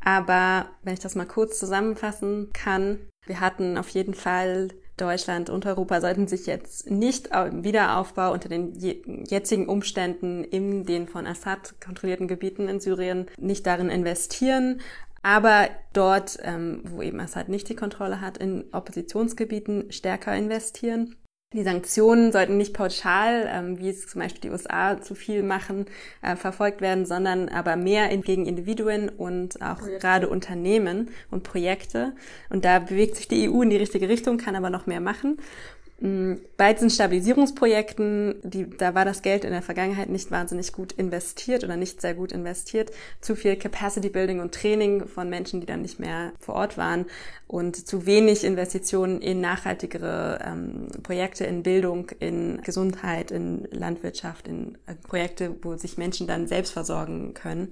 [0.00, 4.68] Aber wenn ich das mal kurz zusammenfassen kann, wir hatten auf jeden Fall
[4.98, 11.06] Deutschland und Europa sollten sich jetzt nicht im Wiederaufbau unter den jetzigen Umständen in den
[11.08, 14.80] von Assad kontrollierten Gebieten in Syrien nicht darin investieren,
[15.22, 21.16] aber dort, ähm, wo eben Assad nicht die Kontrolle hat, in Oppositionsgebieten stärker investieren.
[21.54, 25.86] Die Sanktionen sollten nicht pauschal, ähm, wie es zum Beispiel die USA zu viel machen,
[26.20, 29.98] äh, verfolgt werden, sondern aber mehr in, gegen Individuen und auch Projekte.
[29.98, 32.14] gerade Unternehmen und Projekte.
[32.50, 35.38] Und da bewegt sich die EU in die richtige Richtung, kann aber noch mehr machen.
[36.00, 40.92] Mm, bei diesen Stabilisierungsprojekten, die, da war das Geld in der Vergangenheit nicht wahnsinnig gut
[40.92, 42.92] investiert oder nicht sehr gut investiert.
[43.20, 47.06] Zu viel Capacity Building und Training von Menschen, die dann nicht mehr vor Ort waren
[47.48, 54.78] und zu wenig Investitionen in nachhaltigere ähm, Projekte, in Bildung, in Gesundheit, in Landwirtschaft, in
[54.86, 57.70] äh, Projekte, wo sich Menschen dann selbst versorgen können.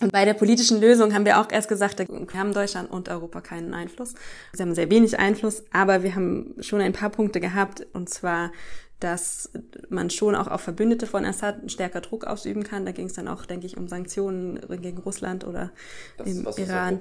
[0.00, 3.40] Und bei der politischen Lösung haben wir auch erst gesagt, wir haben Deutschland und Europa
[3.40, 4.14] keinen Einfluss.
[4.52, 8.50] Sie haben sehr wenig Einfluss, aber wir haben schon ein paar Punkte gehabt, und zwar,
[8.98, 9.50] dass
[9.88, 12.84] man schon auch auf Verbündete von Assad stärker Druck ausüben kann.
[12.86, 15.70] Da ging es dann auch, denke ich, um Sanktionen gegen Russland oder
[16.16, 16.98] das, im Iran.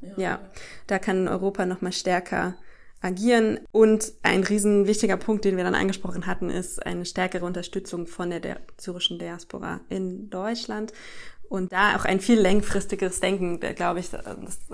[0.00, 0.12] Ja.
[0.16, 0.40] ja,
[0.88, 2.56] da kann Europa noch mal stärker
[3.04, 3.60] agieren.
[3.70, 8.30] Und ein riesen wichtiger Punkt, den wir dann angesprochen hatten, ist eine stärkere Unterstützung von
[8.30, 10.92] der, der syrischen Diaspora in Deutschland.
[11.48, 14.24] Und da auch ein viel längfristiges Denken, glaube ich, das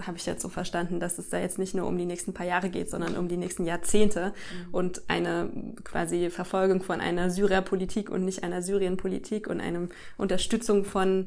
[0.07, 2.47] habe ich jetzt so verstanden, dass es da jetzt nicht nur um die nächsten paar
[2.47, 4.33] Jahre geht, sondern um die nächsten Jahrzehnte
[4.67, 4.75] mhm.
[4.75, 5.51] und eine
[5.85, 11.27] quasi Verfolgung von einer Syrerpolitik und nicht einer Syrienpolitik und eine Unterstützung von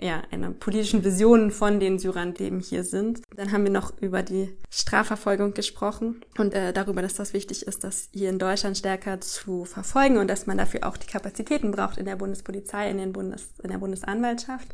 [0.00, 3.20] ja, einer politischen Vision von den Syrern, die eben hier sind.
[3.36, 7.84] Dann haben wir noch über die Strafverfolgung gesprochen und äh, darüber, dass das wichtig ist,
[7.84, 11.98] das hier in Deutschland stärker zu verfolgen und dass man dafür auch die Kapazitäten braucht
[11.98, 14.68] in der Bundespolizei, in, den Bundes, in der Bundesanwaltschaft.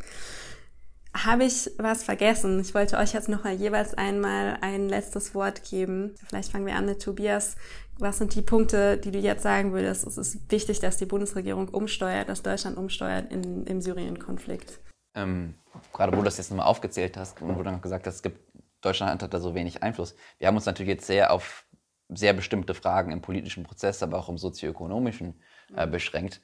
[1.14, 2.60] Habe ich was vergessen?
[2.60, 6.14] Ich wollte euch jetzt noch mal jeweils einmal ein letztes Wort geben.
[6.28, 7.56] Vielleicht fangen wir an mit Tobias.
[7.98, 10.06] Was sind die Punkte, die du jetzt sagen würdest?
[10.06, 14.78] Es ist wichtig, dass die Bundesregierung umsteuert, dass Deutschland umsteuert in, im Syrien-Konflikt
[15.16, 15.54] ähm,
[15.92, 18.22] gerade wo du das jetzt nochmal aufgezählt hast und wo du noch gesagt hast, es
[18.22, 18.40] gibt,
[18.80, 20.14] Deutschland hat da so wenig Einfluss.
[20.38, 21.66] Wir haben uns natürlich jetzt sehr auf
[22.08, 25.40] sehr bestimmte Fragen im politischen Prozess, aber auch im sozioökonomischen
[25.74, 26.40] äh, beschränkt.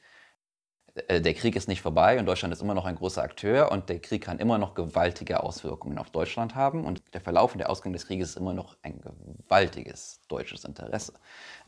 [0.95, 3.89] Äh, der Krieg ist nicht vorbei und Deutschland ist immer noch ein großer Akteur und
[3.89, 7.71] der Krieg kann immer noch gewaltige Auswirkungen auf Deutschland haben und der Verlauf und der
[7.71, 11.15] Ausgang des Krieges ist immer noch ein gewaltiges deutsches Interesse.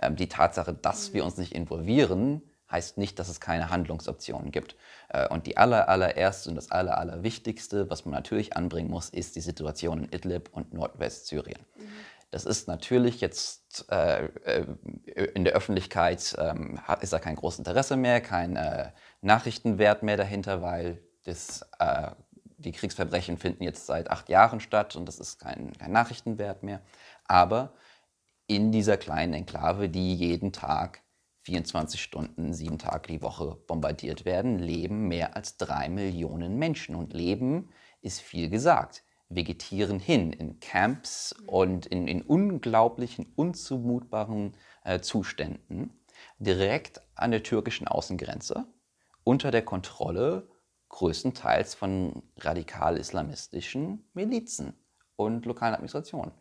[0.01, 2.43] Ähm, die Tatsache, dass wir uns nicht involvieren,
[2.75, 4.77] heißt nicht, dass es keine Handlungsoptionen gibt.
[5.09, 9.37] Äh, und die aller, allererste und das aller, allerwichtigste, was man natürlich anbringen muss, ist
[9.37, 11.61] die Situation in Idlib und Nordwestsyrien.
[11.77, 11.83] Mhm.
[12.31, 14.67] Das ist natürlich jetzt äh, äh
[15.35, 18.91] in der Öffentlichkeit, ähm, ist da kein großes Interesse mehr, kein äh,
[19.21, 22.11] Nachrichtenwert mehr dahinter, weil das, äh,
[22.59, 26.81] die Kriegsverbrechen finden jetzt seit acht Jahren statt und das ist kein, kein Nachrichtenwert mehr.
[27.25, 27.73] Aber
[28.49, 31.04] in dieser kleinen Enklave, die jeden Tag
[31.45, 36.95] 24 Stunden, sieben Tage die Woche bombardiert werden, leben mehr als drei Millionen Menschen.
[36.95, 39.05] Und Leben ist viel gesagt.
[39.29, 45.99] Vegetieren hin in Camps und in, in unglaublichen, unzumutbaren äh, Zuständen,
[46.39, 48.67] direkt an der türkischen Außengrenze,
[49.23, 50.49] unter der Kontrolle
[50.89, 54.75] größtenteils von radikal-islamistischen Milizen
[55.17, 56.33] und lokalen Administrationen.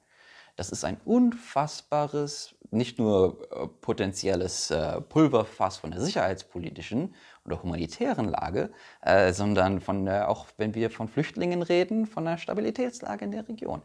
[0.55, 8.29] Das ist ein unfassbares, nicht nur äh, potenzielles äh, Pulverfass von der sicherheitspolitischen oder humanitären
[8.29, 8.71] Lage,
[9.01, 13.47] äh, sondern von der, auch wenn wir von Flüchtlingen reden, von der Stabilitätslage in der
[13.47, 13.81] Region.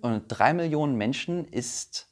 [0.00, 2.08] Und drei Millionen Menschen ist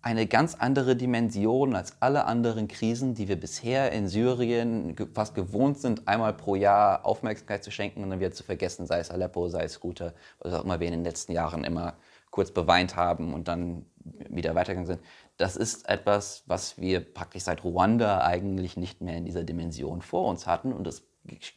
[0.00, 5.78] eine ganz andere Dimension als alle anderen Krisen, die wir bisher in Syrien fast gewohnt
[5.78, 9.48] sind, einmal pro Jahr Aufmerksamkeit zu schenken und dann wieder zu vergessen, sei es Aleppo,
[9.48, 11.94] sei es Ghouta, was auch immer wir in den letzten Jahren immer
[12.30, 13.86] kurz beweint haben und dann
[14.28, 15.00] wieder weitergegangen sind.
[15.36, 20.28] Das ist etwas, was wir praktisch seit Ruanda eigentlich nicht mehr in dieser Dimension vor
[20.28, 21.06] uns hatten und es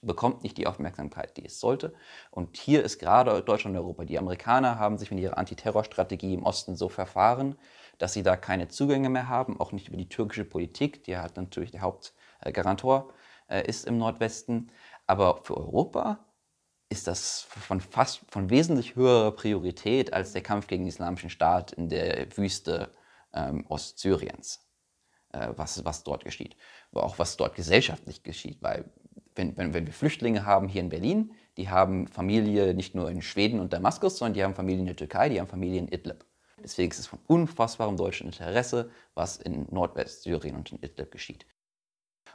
[0.02, 1.94] bekommt nicht die Aufmerksamkeit, die es sollte.
[2.30, 4.06] Und hier ist gerade Deutschland und Europa.
[4.06, 7.56] Die Amerikaner haben sich mit ihrer Antiterrorstrategie im Osten so verfahren,
[7.98, 11.38] dass sie da keine Zugänge mehr haben, auch nicht über die türkische Politik, die hat
[11.38, 13.14] natürlich der Hauptgarantor
[13.48, 14.72] äh, ist im Nordwesten.
[15.08, 16.20] Aber für Europa
[16.92, 21.72] ist das von fast von wesentlich höherer Priorität als der Kampf gegen den Islamischen Staat
[21.72, 22.92] in der Wüste
[23.34, 24.68] ähm, Ostsyriens,
[25.32, 26.58] äh, was, was dort geschieht.
[26.92, 28.92] Aber auch was dort gesellschaftlich geschieht, weil
[29.36, 33.22] wenn, wenn, wenn wir Flüchtlinge haben hier in Berlin, die haben Familie nicht nur in
[33.22, 36.26] Schweden und Damaskus, sondern die haben Familie in der Türkei, die haben Familie in Idlib.
[36.62, 41.46] Deswegen ist es von unfassbarem deutschen Interesse, was in Nordwestsyrien und in Idlib geschieht.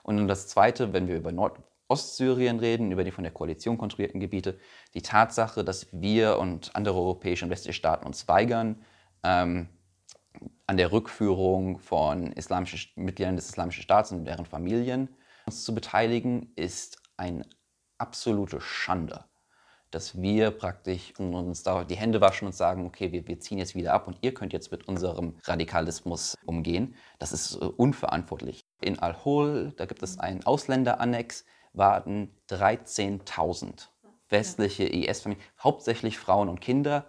[0.02, 1.58] Und dann das Zweite, wenn wir über Nord
[1.88, 4.58] Ostsyrien reden, über die von der Koalition kontrollierten Gebiete,
[4.94, 8.82] die Tatsache, dass wir und andere europäische und westliche Staaten uns weigern,
[9.22, 9.68] ähm,
[10.66, 15.08] an der Rückführung von islamischen, Mitgliedern des Islamischen Staats und deren Familien
[15.46, 17.46] uns zu beteiligen, ist eine
[17.98, 19.24] absolute Schande.
[19.92, 23.76] Dass wir praktisch uns da die Hände waschen und sagen, okay, wir, wir ziehen jetzt
[23.76, 26.96] wieder ab und ihr könnt jetzt mit unserem Radikalismus umgehen.
[27.20, 28.64] Das ist äh, unverantwortlich.
[28.80, 31.44] In Al-Hol, da gibt es einen Ausländerannex,
[31.76, 33.88] warten 13.000
[34.28, 37.06] westliche IS-Familien, hauptsächlich Frauen und Kinder,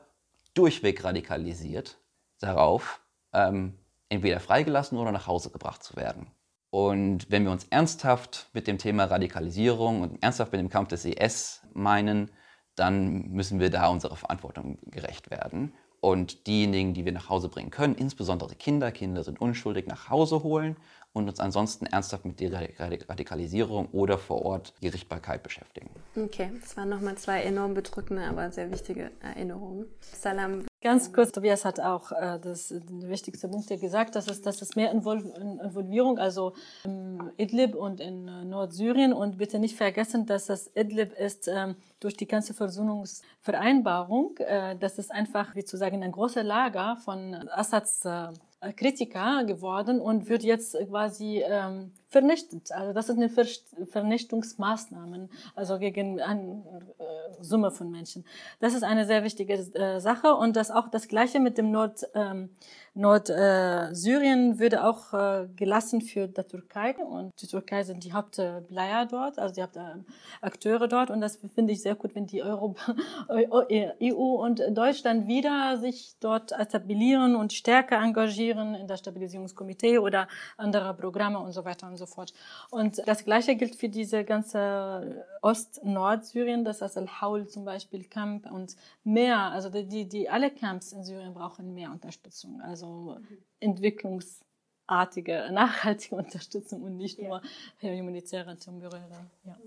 [0.53, 1.97] durchweg radikalisiert
[2.39, 3.01] darauf,
[3.33, 3.77] ähm,
[4.09, 6.27] entweder freigelassen oder nach Hause gebracht zu werden.
[6.69, 11.05] Und wenn wir uns ernsthaft mit dem Thema Radikalisierung und ernsthaft mit dem Kampf des
[11.05, 12.29] IS meinen,
[12.75, 17.71] dann müssen wir da unserer Verantwortung gerecht werden und diejenigen, die wir nach Hause bringen
[17.71, 20.77] können, insbesondere Kinder, Kinder sind unschuldig, nach Hause holen
[21.17, 25.89] und uns ansonsten ernsthaft mit der Radikalisierung oder vor Ort die Richtbarkeit beschäftigen.
[26.15, 29.85] Okay, das waren nochmal zwei enorm bedrückende, aber sehr wichtige Erinnerungen.
[30.01, 30.65] Salam.
[30.79, 34.61] Ganz kurz, Tobias hat auch äh, das, der wichtigste Punkt hier gesagt, dass es, dass
[34.61, 35.25] es mehr Invol
[35.63, 36.53] Involvierung, also
[36.83, 41.75] in Idlib und in äh, Nordsyrien und bitte nicht vergessen, dass das Idlib ist ähm,
[41.99, 47.33] durch die ganze Versöhnungsvereinbarung, äh, das ist einfach, wie zu sagen, ein großer Lager von
[47.49, 48.33] Assads äh, äh,
[48.75, 52.71] Kritiker geworden und wird jetzt quasi ähm, vernichtet.
[52.71, 56.63] Also das ist eine Vernichtungsmaßnahme, also gegen eine
[56.99, 58.25] äh, Summe von Menschen.
[58.59, 62.07] Das ist eine sehr wichtige äh, Sache und das auch das Gleiche mit dem Nord
[62.13, 62.49] ähm,
[62.97, 69.05] Nordsyrien äh, würde auch äh, gelassen für die Türkei und die Türkei sind die Hauptplayer
[69.05, 72.95] dort, also die Hauptakteure dort und das finde ich sehr gut, wenn die Europa,
[73.29, 80.27] EU und Deutschland wieder sich dort etablieren und stärker engagieren in das Stabilisierungskomitee oder
[80.57, 82.33] andere Programme und so weiter und so fort.
[82.69, 88.75] Und das Gleiche gilt für diese ganze Ost-Nord-Syrien, das heißt Al-Haul zum Beispiel Camp und
[89.03, 92.61] mehr, also die, die alle Camps in Syrien brauchen mehr Unterstützung.
[92.61, 93.17] Also
[93.59, 97.41] entwicklungsartige, nachhaltige Unterstützung und nicht nur
[97.81, 99.29] humanitäre, temporäre.
[99.43, 99.57] Ja.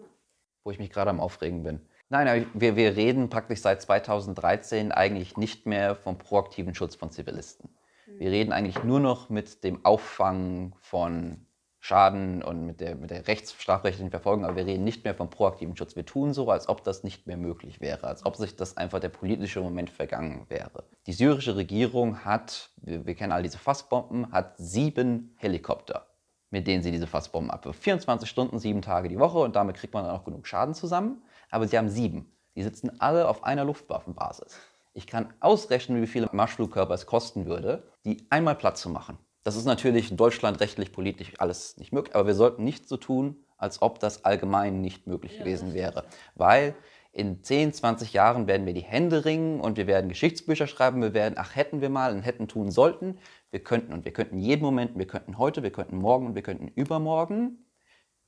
[0.64, 1.80] Wo ich mich gerade am Aufregen bin.
[2.10, 7.70] Nein, wir, wir reden praktisch seit 2013 eigentlich nicht mehr vom proaktiven Schutz von Zivilisten.
[8.18, 11.46] Wir reden eigentlich nur noch mit dem Auffangen von
[11.82, 15.74] Schaden und mit der, mit der rechtsstrafrechtlichen Verfolgung, aber wir reden nicht mehr vom proaktiven
[15.76, 15.96] Schutz.
[15.96, 19.00] Wir tun so, als ob das nicht mehr möglich wäre, als ob sich das einfach
[19.00, 20.84] der politische Moment vergangen wäre.
[21.06, 26.06] Die syrische Regierung hat, wir, wir kennen all diese Fassbomben, hat sieben Helikopter,
[26.50, 27.82] mit denen sie diese Fassbomben abwirft.
[27.82, 31.22] 24 Stunden, sieben Tage die Woche und damit kriegt man dann auch genug Schaden zusammen.
[31.50, 32.30] Aber sie haben sieben.
[32.56, 34.58] Die sitzen alle auf einer Luftwaffenbasis.
[34.92, 39.18] Ich kann ausrechnen, wie viele Marschflugkörper es kosten würde, die einmal Platz zu machen.
[39.42, 42.96] Das ist natürlich in Deutschland rechtlich, politisch alles nicht möglich, aber wir sollten nicht so
[42.96, 46.04] tun, als ob das allgemein nicht möglich gewesen wäre.
[46.34, 46.74] Weil
[47.12, 51.14] in 10, 20 Jahren werden wir die Hände ringen und wir werden Geschichtsbücher schreiben, wir
[51.14, 53.18] werden, ach, hätten wir mal und hätten tun sollten.
[53.50, 56.42] Wir könnten und wir könnten jeden Moment, wir könnten heute, wir könnten morgen und wir
[56.42, 57.64] könnten übermorgen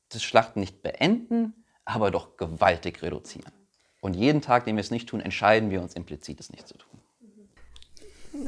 [0.09, 3.53] das Schlachten nicht beenden, aber doch gewaltig reduzieren.
[4.01, 6.77] Und jeden Tag, den wir es nicht tun, entscheiden wir uns implizit, es nicht zu
[6.77, 7.01] tun.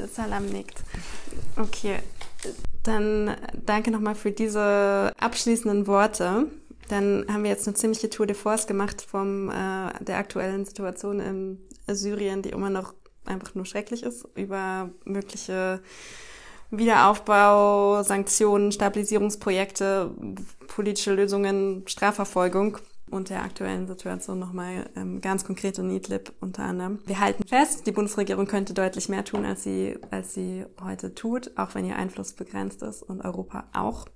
[0.08, 0.82] Salam nickt.
[1.56, 1.98] Okay,
[2.82, 6.46] dann danke nochmal für diese abschließenden Worte.
[6.88, 11.20] Dann haben wir jetzt eine ziemliche Tour de Force gemacht von äh, der aktuellen Situation
[11.20, 12.94] in Syrien, die immer noch
[13.24, 15.80] einfach nur schrecklich ist, über mögliche
[16.70, 20.10] Wiederaufbau, Sanktionen, Stabilisierungsprojekte,
[20.66, 22.78] politische Lösungen, Strafverfolgung
[23.10, 26.98] und der aktuellen Situation nochmal ähm, ganz konkret in Idlib unter anderem.
[27.06, 31.56] Wir halten fest, die Bundesregierung könnte deutlich mehr tun, als sie, als sie heute tut,
[31.56, 34.06] auch wenn ihr Einfluss begrenzt ist und Europa auch.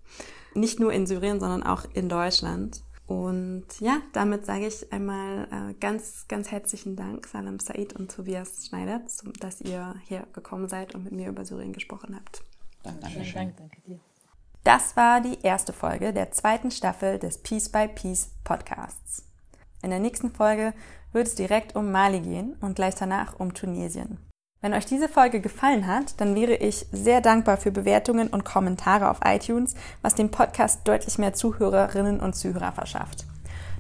[0.55, 2.83] Nicht nur in Syrien, sondern auch in Deutschland.
[3.07, 8.67] Und ja, damit sage ich einmal äh, ganz, ganz herzlichen Dank, Salam Said und Tobias
[8.67, 9.01] Schneider,
[9.41, 12.43] dass ihr hier gekommen seid und mit mir über Syrien gesprochen habt.
[12.83, 13.35] Dankeschön.
[13.35, 14.01] Dank, danke dir.
[14.65, 19.25] Das war die erste Folge der zweiten Staffel des Piece by Piece Podcasts.
[19.83, 20.75] In der nächsten Folge
[21.13, 24.19] wird es direkt um Mali gehen und gleich danach um Tunesien.
[24.61, 29.09] Wenn euch diese Folge gefallen hat, dann wäre ich sehr dankbar für Bewertungen und Kommentare
[29.09, 33.25] auf iTunes, was dem Podcast deutlich mehr Zuhörerinnen und Zuhörer verschafft.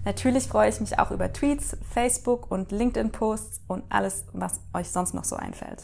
[0.04, 5.14] Natürlich freue ich mich auch über Tweets, Facebook und LinkedIn-Posts und alles, was euch sonst
[5.14, 5.82] noch so einfällt.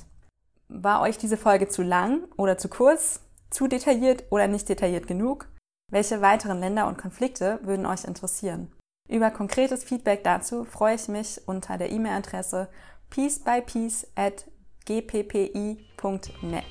[0.68, 3.20] War euch diese Folge zu lang oder zu kurz?
[3.50, 5.48] Zu detailliert oder nicht detailliert genug?
[5.90, 8.72] Welche weiteren Länder und Konflikte würden euch interessieren?
[9.08, 12.68] Über konkretes Feedback dazu freue ich mich unter der E-Mail-Adresse
[13.10, 14.46] piecebypiece at
[14.86, 16.64] gppi.net.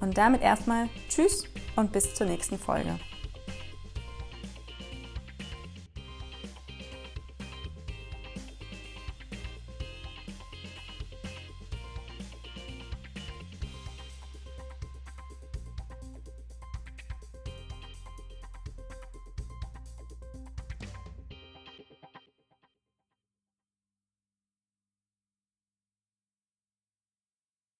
[0.00, 1.44] Und damit erstmal Tschüss
[1.76, 2.98] und bis zur nächsten Folge.